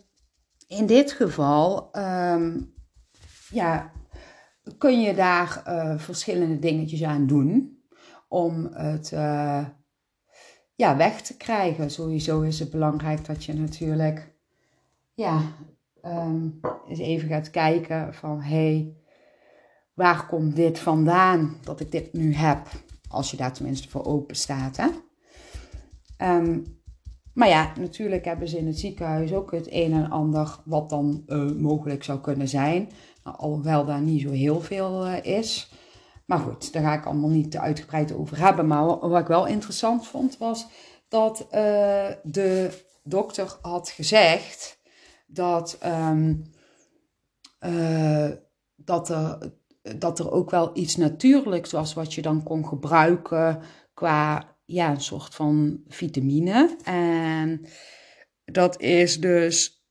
in 0.68 0.86
dit 0.86 1.12
geval 1.12 1.90
um, 1.98 2.74
ja, 3.50 3.92
kun 4.78 5.02
je 5.02 5.16
daar 5.16 5.64
uh, 5.68 6.00
verschillende 6.00 6.60
dingetjes 6.60 7.04
aan 7.04 7.28
doen 7.28 7.82
om 8.28 8.66
het 8.74 9.12
uh, 9.12 9.66
ja, 10.76 10.98
weg 10.98 11.22
te 11.22 11.38
krijgen. 11.38 11.92
Sowieso 11.92 12.42
is 12.42 12.60
het 12.60 12.72
belangrijk 12.72 13.26
dat 13.26 13.44
je 13.44 13.54
natuurlijk 13.54 14.36
ja, 15.14 15.42
um, 16.04 16.60
eens 16.88 17.00
even 17.00 17.30
gaat 17.30 17.50
kijken 17.50 18.14
van 18.14 18.42
hé, 18.42 18.56
hey, 18.56 18.96
waar 19.94 20.26
komt 20.26 20.56
dit 20.56 20.80
vandaan 20.80 21.58
dat 21.64 21.80
ik 21.80 21.92
dit 21.92 22.14
nu 22.14 22.34
heb? 22.34 22.68
Als 23.10 23.32
je 23.32 23.38
daar 23.38 23.54
tenminste 23.54 23.90
voor 23.90 24.06
open 24.06 24.36
staat. 24.36 24.78
Hè? 24.78 24.88
Um, 26.38 26.77
maar 27.38 27.48
ja, 27.48 27.72
natuurlijk 27.80 28.26
hebben 28.26 28.48
ze 28.48 28.58
in 28.58 28.68
het 28.68 28.80
ziekenhuis 28.80 29.34
ook 29.34 29.52
het 29.52 29.68
een 29.70 29.94
en 29.94 30.10
ander 30.10 30.60
wat 30.66 30.90
dan 30.90 31.24
uh, 31.28 31.52
mogelijk 31.52 32.04
zou 32.04 32.20
kunnen 32.20 32.48
zijn. 32.48 32.90
Nou, 33.24 33.38
alhoewel 33.38 33.86
daar 33.86 34.02
niet 34.02 34.22
zo 34.22 34.30
heel 34.30 34.62
veel 34.62 35.08
uh, 35.08 35.24
is. 35.24 35.72
Maar 36.26 36.40
goed, 36.40 36.74
daar 36.74 36.84
ga 36.84 36.94
ik 36.94 37.06
allemaal 37.06 37.30
niet 37.30 37.52
te 37.52 37.60
uitgebreid 37.60 38.14
over 38.14 38.40
hebben. 38.40 38.68
Maar 38.68 38.86
wat 38.86 39.20
ik 39.20 39.28
wel 39.28 39.46
interessant 39.46 40.08
vond 40.08 40.38
was 40.38 40.68
dat 41.08 41.42
uh, 41.42 41.50
de 42.24 42.84
dokter 43.04 43.58
had 43.62 43.90
gezegd 43.90 44.80
dat, 45.28 45.80
um, 45.86 46.44
dat, 48.76 49.10
er, 49.10 49.54
dat 49.98 50.20
er 50.20 50.32
ook 50.32 50.50
wel 50.50 50.70
iets 50.74 50.96
natuurlijks 50.96 51.72
was 51.72 51.94
wat 51.94 52.14
je 52.14 52.22
dan 52.22 52.44
kon 52.44 52.68
gebruiken 52.68 53.62
qua 53.94 54.56
ja, 54.68 54.92
een 54.92 55.02
soort 55.02 55.36
van 55.36 55.82
vitamine. 55.88 56.78
En 56.84 57.66
dat 58.46 58.82
is 58.82 59.20
dus 59.20 59.86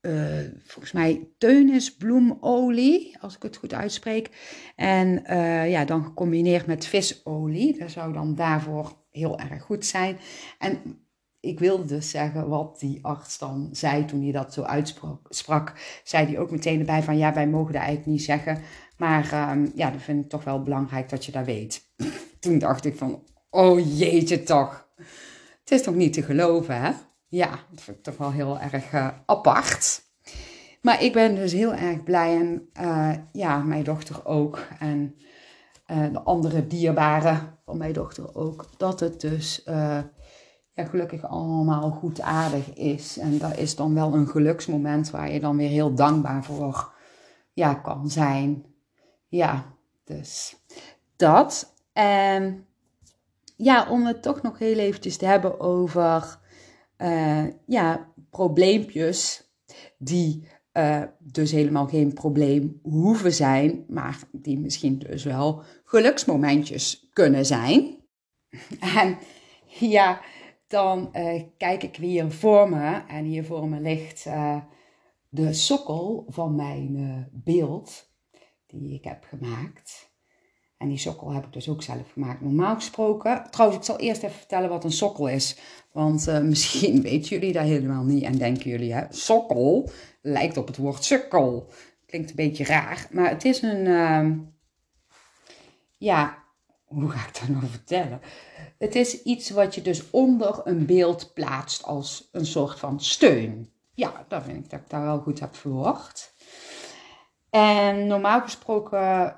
uh, 0.00 0.40
volgens 0.64 0.92
mij 0.92 1.28
teunisbloemolie, 1.38 3.16
als 3.20 3.36
ik 3.36 3.42
het 3.42 3.56
goed 3.56 3.74
uitspreek. 3.74 4.30
En 4.76 5.22
uh, 5.30 5.70
ja, 5.70 5.84
dan 5.84 6.04
gecombineerd 6.04 6.66
met 6.66 6.86
visolie. 6.86 7.78
Dat 7.78 7.90
zou 7.90 8.12
dan 8.12 8.34
daarvoor 8.34 9.06
heel 9.10 9.38
erg 9.38 9.62
goed 9.62 9.86
zijn. 9.86 10.18
En 10.58 11.00
ik 11.40 11.58
wilde 11.58 11.84
dus 11.84 12.10
zeggen 12.10 12.48
wat 12.48 12.80
die 12.80 12.98
arts 13.04 13.38
dan 13.38 13.68
zei 13.72 14.04
toen 14.04 14.22
hij 14.22 14.32
dat 14.32 14.52
zo 14.52 14.62
uitsprak. 14.62 15.26
Sprak, 15.28 15.72
zei 16.04 16.26
hij 16.26 16.38
ook 16.38 16.50
meteen 16.50 16.78
erbij 16.78 17.02
van 17.02 17.18
ja, 17.18 17.34
wij 17.34 17.48
mogen 17.48 17.72
dat 17.72 17.82
eigenlijk 17.82 18.10
niet 18.10 18.22
zeggen. 18.22 18.62
Maar 18.96 19.50
um, 19.50 19.72
ja, 19.74 19.90
dat 19.90 20.02
vind 20.02 20.24
ik 20.24 20.30
toch 20.30 20.44
wel 20.44 20.62
belangrijk 20.62 21.08
dat 21.08 21.24
je 21.24 21.32
dat 21.32 21.44
weet. 21.44 21.82
toen 22.40 22.58
dacht 22.58 22.84
ik 22.84 22.96
van 22.96 23.22
Oh 23.56 23.98
jeetje 23.98 24.42
toch. 24.42 24.88
Het 25.60 25.70
is 25.70 25.82
toch 25.82 25.94
niet 25.94 26.12
te 26.12 26.22
geloven, 26.22 26.80
hè? 26.80 26.92
Ja, 27.28 27.50
dat 27.70 27.80
vind 27.80 27.96
ik 27.96 28.02
toch 28.02 28.16
wel 28.16 28.32
heel 28.32 28.58
erg 28.58 28.92
uh, 28.92 29.08
apart. 29.26 30.02
Maar 30.82 31.02
ik 31.02 31.12
ben 31.12 31.34
dus 31.34 31.52
heel 31.52 31.74
erg 31.74 32.02
blij 32.02 32.36
en 32.36 32.68
uh, 32.80 33.12
ja, 33.32 33.58
mijn 33.58 33.84
dochter 33.84 34.26
ook. 34.26 34.66
En 34.78 35.16
uh, 35.86 36.12
de 36.12 36.20
andere 36.20 36.66
dierbaren 36.66 37.58
van 37.64 37.76
mijn 37.76 37.92
dochter 37.92 38.34
ook. 38.34 38.66
Dat 38.76 39.00
het 39.00 39.20
dus 39.20 39.62
ja, 39.64 40.84
gelukkig 40.84 41.24
allemaal 41.24 41.90
goed 41.90 42.20
aardig 42.20 42.74
is. 42.74 43.18
En 43.18 43.38
dat 43.38 43.56
is 43.56 43.76
dan 43.76 43.94
wel 43.94 44.14
een 44.14 44.28
geluksmoment 44.28 45.10
waar 45.10 45.32
je 45.32 45.40
dan 45.40 45.56
weer 45.56 45.68
heel 45.68 45.94
dankbaar 45.94 46.44
voor 46.44 46.92
ja, 47.52 47.74
kan 47.74 48.10
zijn. 48.10 48.64
Ja, 49.28 49.64
dus 50.04 50.56
dat. 51.16 51.74
En 51.92 52.66
ja, 53.56 53.90
om 53.90 54.06
het 54.06 54.22
toch 54.22 54.42
nog 54.42 54.58
heel 54.58 54.78
eventjes 54.78 55.16
te 55.16 55.26
hebben 55.26 55.60
over 55.60 56.38
uh, 56.98 57.44
ja, 57.66 58.12
probleempjes 58.30 59.50
die 59.98 60.48
uh, 60.72 61.02
dus 61.18 61.50
helemaal 61.52 61.86
geen 61.86 62.12
probleem 62.12 62.80
hoeven 62.82 63.32
zijn, 63.32 63.84
maar 63.88 64.18
die 64.32 64.58
misschien 64.58 64.98
dus 64.98 65.24
wel 65.24 65.62
geluksmomentjes 65.84 67.08
kunnen 67.12 67.46
zijn. 67.46 67.96
En 68.96 69.18
ja, 69.66 70.20
dan 70.66 71.10
uh, 71.12 71.42
kijk 71.56 71.82
ik 71.82 71.96
hier 71.96 72.30
voor 72.30 72.68
me 72.68 73.02
en 73.08 73.24
hier 73.24 73.44
voor 73.44 73.68
me 73.68 73.80
ligt 73.80 74.24
de 75.28 75.52
sokkel 75.52 76.24
van 76.28 76.54
mijn 76.54 77.28
beeld 77.32 78.10
die 78.66 78.94
ik 78.94 79.04
heb 79.04 79.24
gemaakt. 79.24 80.14
En 80.78 80.88
die 80.88 80.98
sokkel 80.98 81.32
heb 81.32 81.44
ik 81.44 81.52
dus 81.52 81.68
ook 81.68 81.82
zelf 81.82 82.12
gemaakt. 82.12 82.40
Normaal 82.40 82.74
gesproken. 82.74 83.46
Trouwens, 83.50 83.80
ik 83.80 83.86
zal 83.86 83.98
eerst 83.98 84.22
even 84.22 84.36
vertellen 84.36 84.68
wat 84.68 84.84
een 84.84 84.92
sokkel 84.92 85.28
is. 85.28 85.58
Want 85.92 86.28
uh, 86.28 86.40
misschien 86.52 87.02
weten 87.02 87.28
jullie 87.28 87.52
dat 87.52 87.62
helemaal 87.62 88.04
niet. 88.04 88.22
En 88.22 88.38
denken 88.38 88.70
jullie, 88.70 88.92
hè, 88.92 89.04
sokkel 89.08 89.90
lijkt 90.22 90.56
op 90.56 90.66
het 90.66 90.76
woord 90.76 91.04
sukkel. 91.04 91.68
Klinkt 92.06 92.30
een 92.30 92.36
beetje 92.36 92.64
raar. 92.64 93.06
Maar 93.10 93.28
het 93.28 93.44
is 93.44 93.62
een. 93.62 93.86
Uh, 93.86 94.30
ja, 95.98 96.44
hoe 96.84 97.10
ga 97.10 97.26
ik 97.26 97.40
dat 97.40 97.48
nou 97.48 97.66
vertellen? 97.66 98.20
Het 98.78 98.94
is 98.94 99.22
iets 99.22 99.50
wat 99.50 99.74
je 99.74 99.82
dus 99.82 100.10
onder 100.10 100.60
een 100.64 100.86
beeld 100.86 101.34
plaatst 101.34 101.84
als 101.84 102.28
een 102.32 102.46
soort 102.46 102.78
van 102.78 103.00
steun. 103.00 103.70
Ja, 103.94 104.24
dat 104.28 104.42
vind 104.42 104.64
ik 104.64 104.70
dat 104.70 104.80
ik 104.80 104.90
daar 104.90 105.04
wel 105.04 105.18
goed 105.18 105.40
heb 105.40 105.56
verwoord. 105.56 106.34
En 107.50 108.06
normaal 108.06 108.40
gesproken 108.40 109.36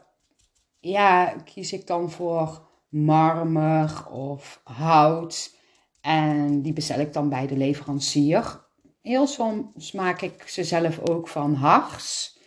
ja, 0.80 1.34
kies 1.44 1.72
ik 1.72 1.86
dan 1.86 2.10
voor 2.10 2.66
marmer 2.88 4.08
of 4.10 4.60
hout. 4.64 5.56
En 6.00 6.62
die 6.62 6.72
bestel 6.72 7.00
ik 7.00 7.12
dan 7.12 7.28
bij 7.28 7.46
de 7.46 7.56
leverancier. 7.56 8.66
Heel 9.02 9.26
soms 9.26 9.92
maak 9.92 10.20
ik 10.20 10.48
ze 10.48 10.64
zelf 10.64 10.98
ook 10.98 11.28
van 11.28 11.54
hars. 11.54 12.38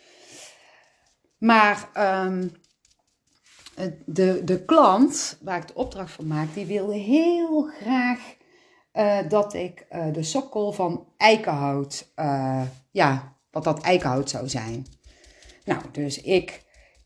Maar 1.38 1.88
um, 2.26 2.52
de, 4.06 4.44
de 4.44 4.64
klant 4.64 5.38
waar 5.40 5.58
ik 5.58 5.66
de 5.66 5.74
opdracht 5.74 6.12
voor 6.12 6.26
maak, 6.26 6.54
die 6.54 6.66
wilde 6.66 6.94
heel 6.94 7.62
graag 7.62 8.36
uh, 8.92 9.28
dat 9.28 9.54
ik 9.54 9.86
uh, 9.90 10.12
de 10.12 10.22
sokkel 10.22 10.72
van 10.72 11.06
eikenhout, 11.16 12.12
uh, 12.16 12.62
ja, 12.90 13.36
wat 13.50 13.64
dat 13.64 13.82
eikenhout 13.82 14.30
zou 14.30 14.48
zijn. 14.48 14.86
Nou, 15.64 15.82
dus 15.92 16.20
ik 16.20 16.62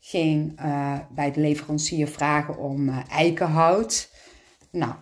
ging 0.09 0.61
uh, 0.61 0.99
bij 1.09 1.31
de 1.31 1.39
leverancier 1.39 2.07
vragen 2.07 2.57
om 2.57 2.89
uh, 2.89 2.99
eikenhout. 3.09 4.11
Nou, 4.71 4.93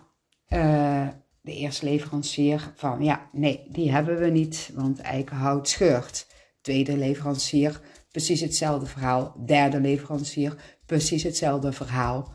uh, 0.48 1.08
de 1.40 1.52
eerste 1.52 1.84
leverancier 1.84 2.72
van 2.74 3.04
ja, 3.04 3.28
nee, 3.32 3.66
die 3.68 3.92
hebben 3.92 4.18
we 4.18 4.26
niet, 4.26 4.70
want 4.74 5.00
eikenhout 5.00 5.68
scheurt. 5.68 6.26
Tweede 6.60 6.96
leverancier, 6.96 7.80
precies 8.10 8.40
hetzelfde 8.40 8.86
verhaal. 8.86 9.34
Derde 9.44 9.80
leverancier, 9.80 10.56
precies 10.86 11.22
hetzelfde 11.22 11.72
verhaal. 11.72 12.34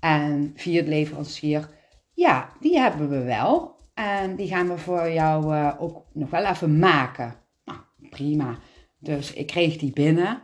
En 0.00 0.52
vierde 0.56 0.88
leverancier, 0.88 1.68
ja, 2.14 2.52
die 2.60 2.78
hebben 2.78 3.08
we 3.08 3.22
wel. 3.22 3.76
En 3.94 4.36
die 4.36 4.48
gaan 4.48 4.68
we 4.68 4.78
voor 4.78 5.10
jou 5.10 5.54
ook 5.78 6.06
nog 6.12 6.30
wel 6.30 6.44
even 6.44 6.78
maken. 6.78 7.34
Nou, 7.64 7.78
prima. 8.10 8.58
Dus 8.98 9.32
ik 9.32 9.46
kreeg 9.46 9.76
die 9.76 9.92
binnen. 9.92 10.42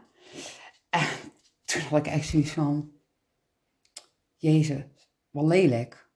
En 0.90 1.32
toen 1.74 1.82
had 1.82 2.06
ik 2.06 2.12
echt 2.12 2.28
zoiets 2.28 2.50
van... 2.50 2.92
Jezus, 4.36 4.82
wat 5.30 5.44
lelijk. 5.44 6.08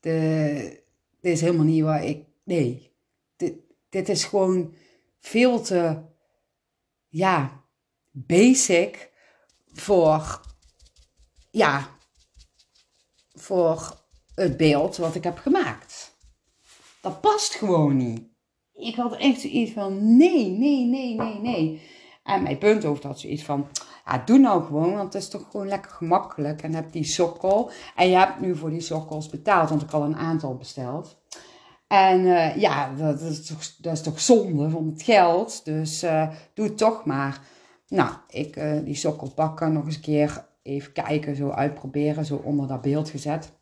De, 0.00 0.82
dit 1.20 1.32
is 1.32 1.40
helemaal 1.40 1.64
niet 1.64 1.82
waar 1.82 2.04
ik... 2.04 2.24
Nee. 2.44 2.92
Dit, 3.36 3.54
dit 3.88 4.08
is 4.08 4.24
gewoon 4.24 4.74
veel 5.20 5.60
te... 5.60 6.02
Ja, 7.08 7.64
basic 8.10 9.12
voor... 9.72 10.40
Ja, 11.50 11.96
voor 13.32 14.06
het 14.34 14.56
beeld 14.56 14.96
wat 14.96 15.14
ik 15.14 15.24
heb 15.24 15.38
gemaakt. 15.38 16.16
Dat 17.00 17.20
past 17.20 17.54
gewoon 17.54 17.96
niet. 17.96 18.22
Ik 18.74 18.94
had 18.94 19.16
echt 19.16 19.40
zoiets 19.40 19.72
van, 19.72 20.16
nee, 20.16 20.50
nee, 20.50 20.84
nee, 20.84 21.14
nee, 21.14 21.40
nee. 21.40 21.82
En 22.22 22.42
mijn 22.42 22.58
punthoofd 22.58 23.02
had 23.02 23.20
zoiets 23.20 23.42
van, 23.42 23.68
doe 24.16 24.38
nou 24.38 24.64
gewoon, 24.64 24.94
want 24.94 25.12
het 25.12 25.22
is 25.22 25.28
toch 25.28 25.46
gewoon 25.50 25.68
lekker 25.68 25.90
gemakkelijk. 25.90 26.62
En 26.62 26.74
heb 26.74 26.92
die 26.92 27.04
sokkel. 27.04 27.70
En 27.96 28.08
je 28.08 28.16
hebt 28.16 28.40
nu 28.40 28.56
voor 28.56 28.70
die 28.70 28.80
sokkels 28.80 29.28
betaald, 29.28 29.68
want 29.68 29.82
ik 29.82 29.90
al 29.90 30.02
een 30.02 30.16
aantal 30.16 30.56
besteld. 30.56 31.16
En 31.88 32.20
uh, 32.20 32.56
ja, 32.56 32.94
dat 32.94 33.20
is, 33.20 33.46
toch, 33.46 33.76
dat 33.78 33.92
is 33.92 34.02
toch 34.02 34.20
zonde 34.20 34.70
van 34.70 34.86
het 34.86 35.02
geld. 35.02 35.64
Dus 35.64 36.04
uh, 36.04 36.30
doe 36.54 36.66
het 36.66 36.78
toch 36.78 37.04
maar. 37.04 37.40
Nou, 37.88 38.10
ik 38.28 38.56
uh, 38.56 38.84
die 38.84 38.94
sokkel 38.94 39.30
pakken, 39.30 39.72
nog 39.72 39.84
eens 39.84 39.94
een 39.94 40.00
keer 40.00 40.46
even 40.62 40.92
kijken, 40.92 41.36
zo 41.36 41.50
uitproberen, 41.50 42.24
zo 42.24 42.40
onder 42.44 42.68
dat 42.68 42.80
beeld 42.80 43.08
gezet. 43.08 43.52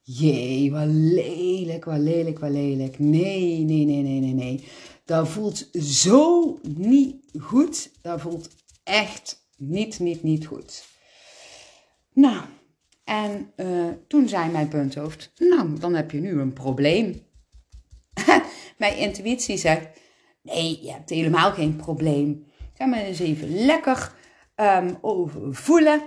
Jee, 0.00 0.72
wat 0.72 0.86
lelijk, 0.86 1.84
wat 1.84 1.98
lelijk, 1.98 2.38
wat 2.38 2.50
lelijk. 2.50 2.98
Nee, 2.98 3.64
nee, 3.64 3.84
nee, 3.84 4.02
nee, 4.02 4.20
nee, 4.20 4.34
nee. 4.34 4.64
Dat 5.04 5.28
voelt 5.28 5.68
zo 5.82 6.58
niet 6.62 7.16
goed. 7.38 7.90
Dat 8.02 8.20
voelt 8.20 8.48
echt 8.84 9.47
niet, 9.58 9.98
niet, 9.98 10.22
niet 10.22 10.46
goed. 10.46 10.84
Nou, 12.12 12.42
en 13.04 13.52
uh, 13.56 13.88
toen 14.08 14.28
zei 14.28 14.50
mijn 14.50 14.68
punthoofd, 14.68 15.32
nou, 15.36 15.78
dan 15.78 15.94
heb 15.94 16.10
je 16.10 16.20
nu 16.20 16.40
een 16.40 16.52
probleem. 16.52 17.22
mijn 18.78 18.96
intuïtie 18.96 19.56
zegt, 19.56 19.88
nee, 20.42 20.78
je 20.82 20.92
hebt 20.92 21.10
helemaal 21.10 21.52
geen 21.52 21.76
probleem. 21.76 22.46
Ga 22.74 22.86
maar 22.86 22.98
eens 22.98 23.18
even 23.18 23.64
lekker 23.64 24.12
um, 24.56 24.98
over 25.00 25.54
voelen 25.54 26.02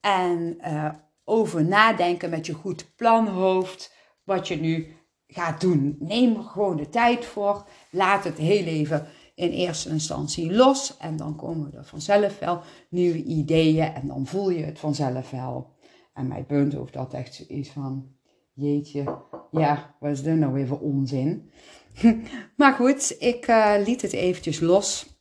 en 0.00 0.58
uh, 0.60 0.90
over 1.24 1.64
nadenken 1.64 2.30
met 2.30 2.46
je 2.46 2.52
goed 2.52 2.96
planhoofd 2.96 3.94
wat 4.24 4.48
je 4.48 4.56
nu 4.56 4.96
gaat 5.26 5.60
doen. 5.60 5.96
Neem 5.98 6.36
er 6.36 6.42
gewoon 6.42 6.76
de 6.76 6.88
tijd 6.88 7.24
voor. 7.24 7.68
Laat 7.90 8.24
het 8.24 8.38
heel 8.38 8.64
even 8.64 9.08
in 9.38 9.50
eerste 9.50 9.88
instantie 9.88 10.52
los 10.52 10.96
en 10.96 11.16
dan 11.16 11.36
komen 11.36 11.74
er 11.74 11.84
vanzelf 11.84 12.38
wel 12.38 12.60
nieuwe 12.90 13.22
ideeën 13.22 13.94
en 13.94 14.06
dan 14.06 14.26
voel 14.26 14.50
je 14.50 14.64
het 14.64 14.78
vanzelf 14.78 15.30
wel. 15.30 15.76
En 16.14 16.26
mijn 16.26 16.46
punt 16.46 16.76
over 16.76 16.92
dat 16.92 17.14
echt 17.14 17.34
zoiets 17.34 17.70
van, 17.70 18.08
jeetje, 18.52 19.18
ja, 19.50 19.96
wat 20.00 20.10
is 20.10 20.22
nou 20.22 20.52
weer 20.52 20.66
voor 20.66 20.80
onzin? 20.80 21.50
maar 22.56 22.72
goed, 22.72 23.16
ik 23.18 23.48
uh, 23.48 23.74
liet 23.84 24.02
het 24.02 24.12
eventjes 24.12 24.60
los 24.60 25.20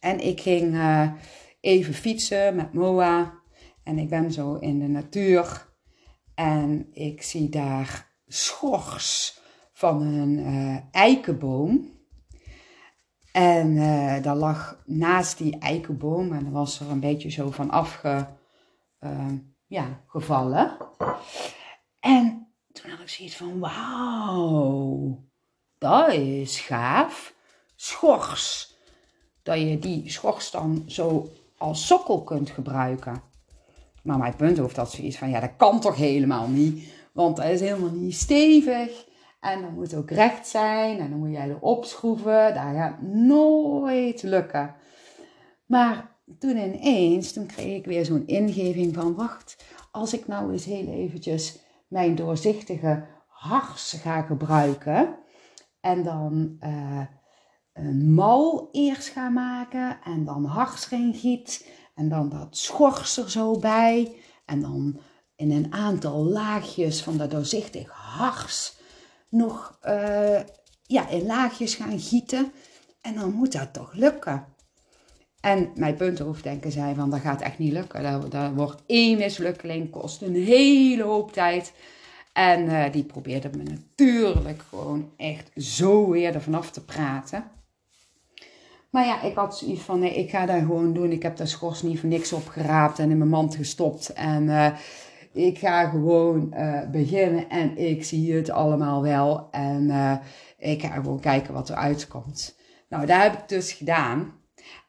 en 0.00 0.20
ik 0.20 0.40
ging 0.40 0.74
uh, 0.74 1.12
even 1.60 1.94
fietsen 1.94 2.56
met 2.56 2.72
Moa 2.72 3.40
en 3.82 3.98
ik 3.98 4.08
ben 4.08 4.32
zo 4.32 4.54
in 4.54 4.78
de 4.78 4.88
natuur 4.88 5.74
en 6.34 6.88
ik 6.92 7.22
zie 7.22 7.48
daar 7.48 8.14
schors 8.26 9.40
van 9.72 10.02
een 10.02 10.38
uh, 10.38 10.76
eikenboom. 10.90 11.95
En 13.36 13.76
uh, 13.76 14.22
daar 14.22 14.36
lag 14.36 14.82
naast 14.84 15.38
die 15.38 15.58
eikenboom, 15.58 16.32
en 16.32 16.50
was 16.50 16.80
er 16.80 16.90
een 16.90 17.00
beetje 17.00 17.30
zo 17.30 17.50
van 17.50 17.70
afge, 17.70 18.26
uh, 19.00 19.32
ja, 19.66 20.00
gevallen. 20.06 20.76
En 22.00 22.46
toen 22.72 22.90
had 22.90 23.00
ik 23.00 23.08
zoiets 23.08 23.36
van, 23.36 23.58
wauw, 23.58 25.24
dat 25.78 26.12
is 26.12 26.60
gaaf. 26.60 27.34
Schors. 27.74 28.74
Dat 29.42 29.58
je 29.60 29.78
die 29.78 30.10
schors 30.10 30.50
dan 30.50 30.82
zo 30.86 31.32
als 31.58 31.86
sokkel 31.86 32.22
kunt 32.22 32.50
gebruiken. 32.50 33.22
Maar 34.02 34.18
mijn 34.18 34.36
punt 34.36 34.58
hoeft 34.58 34.76
dat 34.76 34.92
zoiets 34.92 35.18
van, 35.18 35.30
ja, 35.30 35.40
dat 35.40 35.56
kan 35.56 35.80
toch 35.80 35.96
helemaal 35.96 36.48
niet. 36.48 36.92
Want 37.12 37.36
dat 37.36 37.46
is 37.46 37.60
helemaal 37.60 37.94
niet 37.94 38.14
stevig. 38.14 39.05
En 39.46 39.62
dan 39.62 39.74
moet 39.74 39.90
het 39.90 40.00
ook 40.00 40.10
recht 40.10 40.46
zijn. 40.46 40.98
En 40.98 41.10
dan 41.10 41.18
moet 41.18 41.30
jij 41.30 41.48
erop 41.48 41.84
schroeven. 41.84 42.54
Dat 42.54 42.62
gaat 42.62 43.02
nooit 43.02 44.22
lukken. 44.22 44.74
Maar 45.66 46.16
toen 46.38 46.56
ineens, 46.56 47.32
toen 47.32 47.46
kreeg 47.46 47.76
ik 47.76 47.84
weer 47.84 48.04
zo'n 48.04 48.26
ingeving 48.26 48.94
van... 48.94 49.14
Wacht, 49.14 49.64
als 49.90 50.12
ik 50.12 50.26
nou 50.26 50.52
eens 50.52 50.64
heel 50.64 50.88
eventjes 50.88 51.58
mijn 51.88 52.14
doorzichtige 52.14 53.04
hars 53.26 53.92
ga 53.92 54.22
gebruiken... 54.22 55.24
En 55.80 56.02
dan 56.02 56.56
uh, 56.60 57.00
een 57.72 58.14
mal 58.14 58.68
eerst 58.72 59.08
ga 59.08 59.28
maken. 59.28 59.98
En 60.04 60.24
dan 60.24 60.44
hars 60.44 60.84
giet. 61.12 61.70
En 61.94 62.08
dan 62.08 62.28
dat 62.28 62.56
schors 62.56 63.16
er 63.16 63.30
zo 63.30 63.58
bij. 63.58 64.16
En 64.44 64.60
dan 64.60 65.00
in 65.36 65.50
een 65.50 65.72
aantal 65.72 66.24
laagjes 66.24 67.02
van 67.02 67.16
dat 67.16 67.30
doorzichtig 67.30 67.90
hars 67.90 68.75
nog 69.36 69.78
uh, 69.86 70.40
ja, 70.82 71.08
in 71.08 71.26
laagjes 71.26 71.74
gaan 71.74 72.00
gieten. 72.00 72.52
En 73.00 73.14
dan 73.14 73.32
moet 73.32 73.52
dat 73.52 73.72
toch 73.72 73.92
lukken. 73.92 74.44
En 75.40 75.70
mijn 75.74 75.96
puntenhoofddenken 75.96 76.72
zei 76.72 76.94
van 76.94 77.10
dat 77.10 77.20
gaat 77.20 77.40
echt 77.40 77.58
niet 77.58 77.72
lukken. 77.72 78.30
Dat, 78.30 78.52
wordt 78.54 78.82
één 78.86 79.18
mislukkeling, 79.18 79.90
kost 79.90 80.22
een 80.22 80.34
hele 80.34 81.02
hoop 81.02 81.32
tijd. 81.32 81.72
En 82.32 82.64
uh, 82.64 82.92
die 82.92 83.04
probeerde 83.04 83.50
me 83.56 83.62
natuurlijk 83.62 84.62
gewoon 84.68 85.10
echt 85.16 85.50
zo 85.56 86.10
weer 86.10 86.34
er 86.34 86.42
vanaf 86.42 86.70
te 86.70 86.84
praten. 86.84 87.44
Maar 88.90 89.06
ja, 89.06 89.22
ik 89.22 89.34
had 89.34 89.58
zoiets 89.58 89.82
van, 89.82 89.98
nee, 89.98 90.14
ik 90.14 90.30
ga 90.30 90.46
dat 90.46 90.58
gewoon 90.58 90.92
doen. 90.92 91.12
Ik 91.12 91.22
heb 91.22 91.36
dat 91.36 91.48
schors 91.48 91.82
niet 91.82 92.00
voor 92.00 92.08
niks 92.08 92.32
opgeraapt 92.32 92.98
en 92.98 93.10
in 93.10 93.18
mijn 93.18 93.30
mand 93.30 93.54
gestopt. 93.54 94.12
En 94.12 94.42
uh, 94.42 94.72
ik 95.36 95.58
ga 95.58 95.88
gewoon 95.88 96.54
uh, 96.54 96.90
beginnen 96.90 97.48
en 97.48 97.76
ik 97.76 98.04
zie 98.04 98.34
het 98.34 98.50
allemaal 98.50 99.02
wel. 99.02 99.48
En 99.50 99.82
uh, 99.88 100.16
ik 100.58 100.82
ga 100.82 100.88
gewoon 100.88 101.20
kijken 101.20 101.54
wat 101.54 101.68
er 101.68 101.76
uitkomt. 101.76 102.58
Nou, 102.88 103.06
dat 103.06 103.22
heb 103.22 103.32
ik 103.32 103.48
dus 103.48 103.72
gedaan. 103.72 104.32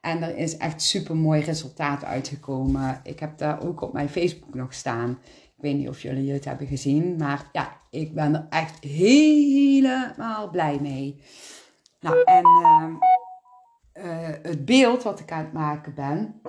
En 0.02 0.24
er 0.24 0.38
is 0.38 0.58
echt 0.58 0.82
super 0.82 1.16
mooi 1.16 1.42
resultaat 1.42 2.04
uitgekomen. 2.04 3.00
Ik 3.04 3.20
heb 3.20 3.38
daar 3.38 3.64
ook 3.64 3.82
op 3.82 3.94
mijn 3.94 4.10
Facebook 4.10 4.54
nog 4.54 4.74
staan. 4.74 5.10
Ik 5.32 5.64
weet 5.64 5.76
niet 5.76 5.90
of 5.90 6.02
jullie 6.02 6.32
het 6.32 6.46
hebben 6.46 6.68
gezien. 6.68 7.16
Maar 7.18 7.50
ja, 7.52 7.72
ik 7.90 8.14
ben 8.14 8.36
er 8.36 8.46
echt 8.50 8.84
helemaal 8.84 10.50
blij 10.50 10.80
mee. 10.82 11.22
Nou, 12.00 12.24
en 12.24 12.46
uh, 13.94 14.28
het 14.42 14.66
beeld 14.66 15.04
wat 15.04 15.20
ik 15.20 15.32
aan 15.32 15.44
het 15.44 15.54
maken 15.54 15.94
ben, 15.94 16.42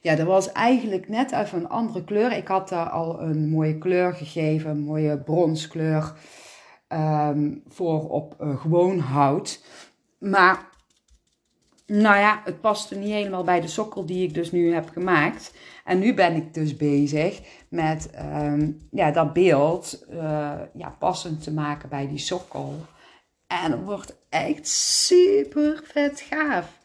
ja, 0.00 0.14
dat 0.14 0.26
was 0.26 0.52
eigenlijk 0.52 1.08
net 1.08 1.32
even 1.32 1.58
een 1.58 1.68
andere 1.68 2.04
kleur. 2.04 2.32
Ik 2.32 2.48
had 2.48 2.68
daar 2.68 2.88
al 2.88 3.20
een 3.20 3.48
mooie 3.48 3.78
kleur 3.78 4.14
gegeven, 4.14 4.70
een 4.70 4.80
mooie 4.80 5.18
bronskleur 5.18 6.12
um, 6.88 7.62
voor 7.68 8.08
op 8.08 8.36
uh, 8.40 8.60
gewoon 8.60 8.98
hout. 8.98 9.64
Maar, 10.18 10.68
nou 11.86 12.18
ja, 12.18 12.40
het 12.44 12.60
paste 12.60 12.94
niet 12.94 13.10
helemaal 13.10 13.44
bij 13.44 13.60
de 13.60 13.68
sokkel 13.68 14.06
die 14.06 14.26
ik 14.26 14.34
dus 14.34 14.52
nu 14.52 14.74
heb 14.74 14.88
gemaakt. 14.88 15.54
En 15.84 15.98
nu 15.98 16.14
ben 16.14 16.34
ik 16.34 16.54
dus 16.54 16.76
bezig 16.76 17.40
met 17.68 18.10
um, 18.42 18.88
ja, 18.90 19.10
dat 19.10 19.32
beeld 19.32 20.06
uh, 20.10 20.52
ja, 20.74 20.96
passend 20.98 21.42
te 21.42 21.52
maken 21.52 21.88
bij 21.88 22.08
die 22.08 22.18
sokkel. 22.18 22.74
En 23.46 23.70
het 23.70 23.84
wordt 23.84 24.16
echt 24.28 24.68
super 24.68 25.80
vet 25.84 26.20
gaaf. 26.20 26.78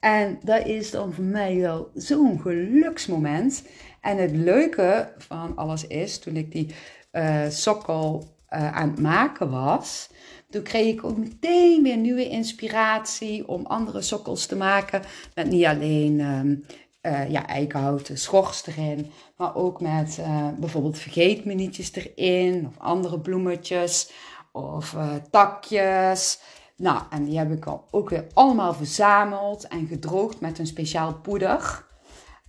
En 0.00 0.38
dat 0.42 0.66
is 0.66 0.90
dan 0.90 1.12
voor 1.12 1.24
mij 1.24 1.56
wel 1.56 1.90
zo'n 1.94 2.40
geluksmoment. 2.40 3.66
En 4.00 4.16
het 4.16 4.30
leuke 4.30 5.12
van 5.18 5.56
alles 5.56 5.86
is, 5.86 6.18
toen 6.18 6.36
ik 6.36 6.52
die 6.52 6.74
uh, 7.12 7.48
sokkel 7.48 8.36
uh, 8.50 8.76
aan 8.76 8.90
het 8.90 9.00
maken 9.00 9.50
was, 9.50 10.10
Toen 10.50 10.62
kreeg 10.62 10.94
ik 10.94 11.04
ook 11.04 11.16
meteen 11.16 11.82
weer 11.82 11.96
nieuwe 11.96 12.28
inspiratie 12.28 13.48
om 13.48 13.66
andere 13.66 14.02
sokkels 14.02 14.46
te 14.46 14.56
maken. 14.56 15.02
Met 15.34 15.50
niet 15.50 15.64
alleen 15.64 16.20
um, 16.20 16.64
uh, 17.02 17.30
ja, 17.30 17.46
eikenhouten 17.46 18.18
schors 18.18 18.66
erin, 18.66 19.10
maar 19.36 19.54
ook 19.54 19.80
met 19.80 20.20
bijvoorbeeld 20.58 20.98
vergeetmenietjes 20.98 21.92
erin 21.94 22.66
of 22.66 22.78
andere 22.78 23.20
bloemetjes 23.20 24.10
of 24.52 24.96
takjes. 25.30 26.40
Nou, 26.78 27.02
en 27.10 27.24
die 27.24 27.38
heb 27.38 27.52
ik 27.52 27.66
al 27.66 27.88
ook 27.90 28.10
weer 28.10 28.26
allemaal 28.34 28.74
verzameld 28.74 29.66
en 29.66 29.86
gedroogd 29.86 30.40
met 30.40 30.58
een 30.58 30.66
speciaal 30.66 31.14
poeder. 31.14 31.86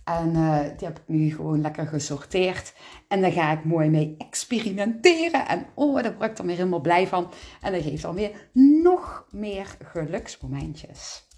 En 0.04 0.34
uh, 0.34 0.60
die 0.60 0.86
heb 0.86 0.98
ik 0.98 1.04
nu 1.06 1.34
gewoon 1.34 1.60
lekker 1.60 1.86
gesorteerd. 1.86 2.74
En 3.08 3.20
daar 3.20 3.32
ga 3.32 3.52
ik 3.52 3.64
mooi 3.64 3.88
mee 3.88 4.14
experimenteren. 4.18 5.48
En 5.48 5.66
oh, 5.74 6.02
daar 6.02 6.16
word 6.16 6.30
ik 6.30 6.36
dan 6.36 6.46
weer 6.46 6.56
helemaal 6.56 6.80
blij 6.80 7.06
van. 7.06 7.30
En 7.60 7.72
dat 7.72 7.82
geeft 7.82 8.02
dan 8.02 8.14
weer 8.14 8.48
nog 8.82 9.26
meer 9.30 9.76
geluksmomentjes. 9.84 11.28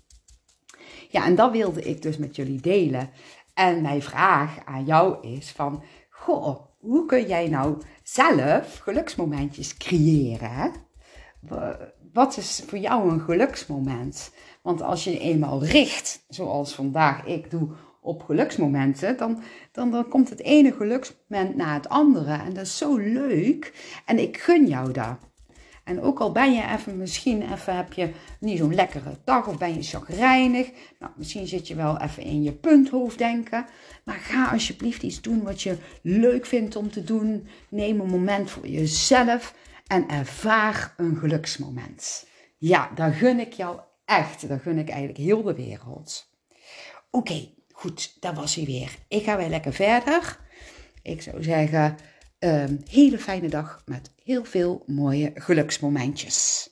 Ja, 1.09 1.25
en 1.25 1.35
dat 1.35 1.53
wilde 1.53 1.83
ik 1.83 2.03
dus 2.03 2.17
met 2.17 2.37
jullie 2.37 2.61
delen. 2.61 3.11
En 3.55 3.83
mijn 3.83 4.03
vraag 4.03 4.65
aan 4.65 4.85
jou 4.85 5.29
is 5.29 5.51
van... 5.51 5.83
Goh, 6.11 6.61
hoe 6.79 7.07
kun 7.07 7.27
jij 7.27 7.49
nou 7.49 7.83
zelf 8.03 8.79
geluksmomentjes 8.79 9.77
creëren? 9.77 10.73
Wat 12.13 12.37
is 12.37 12.63
voor 12.67 12.79
jou 12.79 13.11
een 13.11 13.21
geluksmoment? 13.21 14.33
Want 14.63 14.83
als 14.83 15.05
je 15.05 15.19
eenmaal 15.19 15.65
richt, 15.65 16.25
zoals 16.29 16.75
vandaag 16.75 17.25
ik 17.25 17.51
doe 17.51 17.69
op 18.01 18.23
geluksmomenten, 18.23 19.17
dan, 19.17 19.43
dan, 19.73 19.91
dan 19.91 20.09
komt 20.09 20.31
het 20.31 20.41
ene 20.41 20.73
geluksmoment 20.73 21.57
na 21.57 21.75
het 21.75 21.89
andere. 21.89 22.33
En 22.33 22.53
dat 22.53 22.65
is 22.65 22.77
zo 22.77 22.97
leuk. 22.97 23.73
En 24.07 24.19
ik 24.19 24.37
gun 24.37 24.67
jou 24.67 24.93
dat. 24.93 25.17
En 25.85 26.01
ook 26.01 26.19
al 26.19 26.33
ben 26.33 26.53
je 26.53 26.63
even, 26.73 26.97
misschien 26.97 27.53
even 27.53 27.77
heb 27.77 27.93
je 27.93 28.11
niet 28.41 28.59
zo'n 28.59 28.75
lekkere 28.75 29.19
dag 29.25 29.49
of 29.49 29.59
ben 29.59 29.75
je 29.75 29.83
chagrijnig. 29.83 30.71
Nou, 30.99 31.13
misschien 31.17 31.47
zit 31.47 31.69
je 31.69 31.75
wel 31.75 31.99
even 32.01 32.23
in 32.23 32.43
je 32.43 32.53
punthoofd 32.53 33.19
denken. 33.19 33.67
Maar 34.05 34.15
ga 34.15 34.51
alsjeblieft 34.51 35.03
iets 35.03 35.21
doen 35.21 35.43
wat 35.43 35.63
je 35.63 35.77
leuk 36.03 36.47
vindt 36.47 36.77
om 36.77 36.91
te 36.91 37.05
doen. 37.05 37.47
Neem 37.69 38.01
een 38.01 38.11
moment 38.11 38.51
voor 38.51 38.67
jezelf 38.67 39.55
en 39.87 40.09
ervaar 40.09 40.95
een 40.97 41.17
geluksmoment. 41.17 42.27
Ja, 42.59 42.91
daar 42.95 43.13
gun 43.13 43.41
ik 43.41 43.53
jou 43.53 43.81
echt. 44.05 44.49
Daar 44.49 44.61
gun 44.61 44.79
ik 44.79 44.89
eigenlijk 44.89 45.19
heel 45.19 45.43
de 45.43 45.55
wereld. 45.55 46.31
Oké, 47.11 47.49
Goed, 47.83 48.17
dat 48.21 48.35
was 48.35 48.55
hij 48.55 48.65
weer. 48.65 48.97
Ik 49.09 49.23
ga 49.23 49.37
weer 49.37 49.49
lekker 49.49 49.73
verder. 49.73 50.39
Ik 51.03 51.23
zou 51.23 51.43
zeggen, 51.43 51.97
een 52.39 52.51
ehm, 52.51 52.77
hele 52.91 53.19
fijne 53.19 53.49
dag 53.49 53.83
met 53.87 54.13
heel 54.25 54.45
veel 54.45 54.83
mooie 54.87 55.31
geluksmomentjes. 55.35 56.71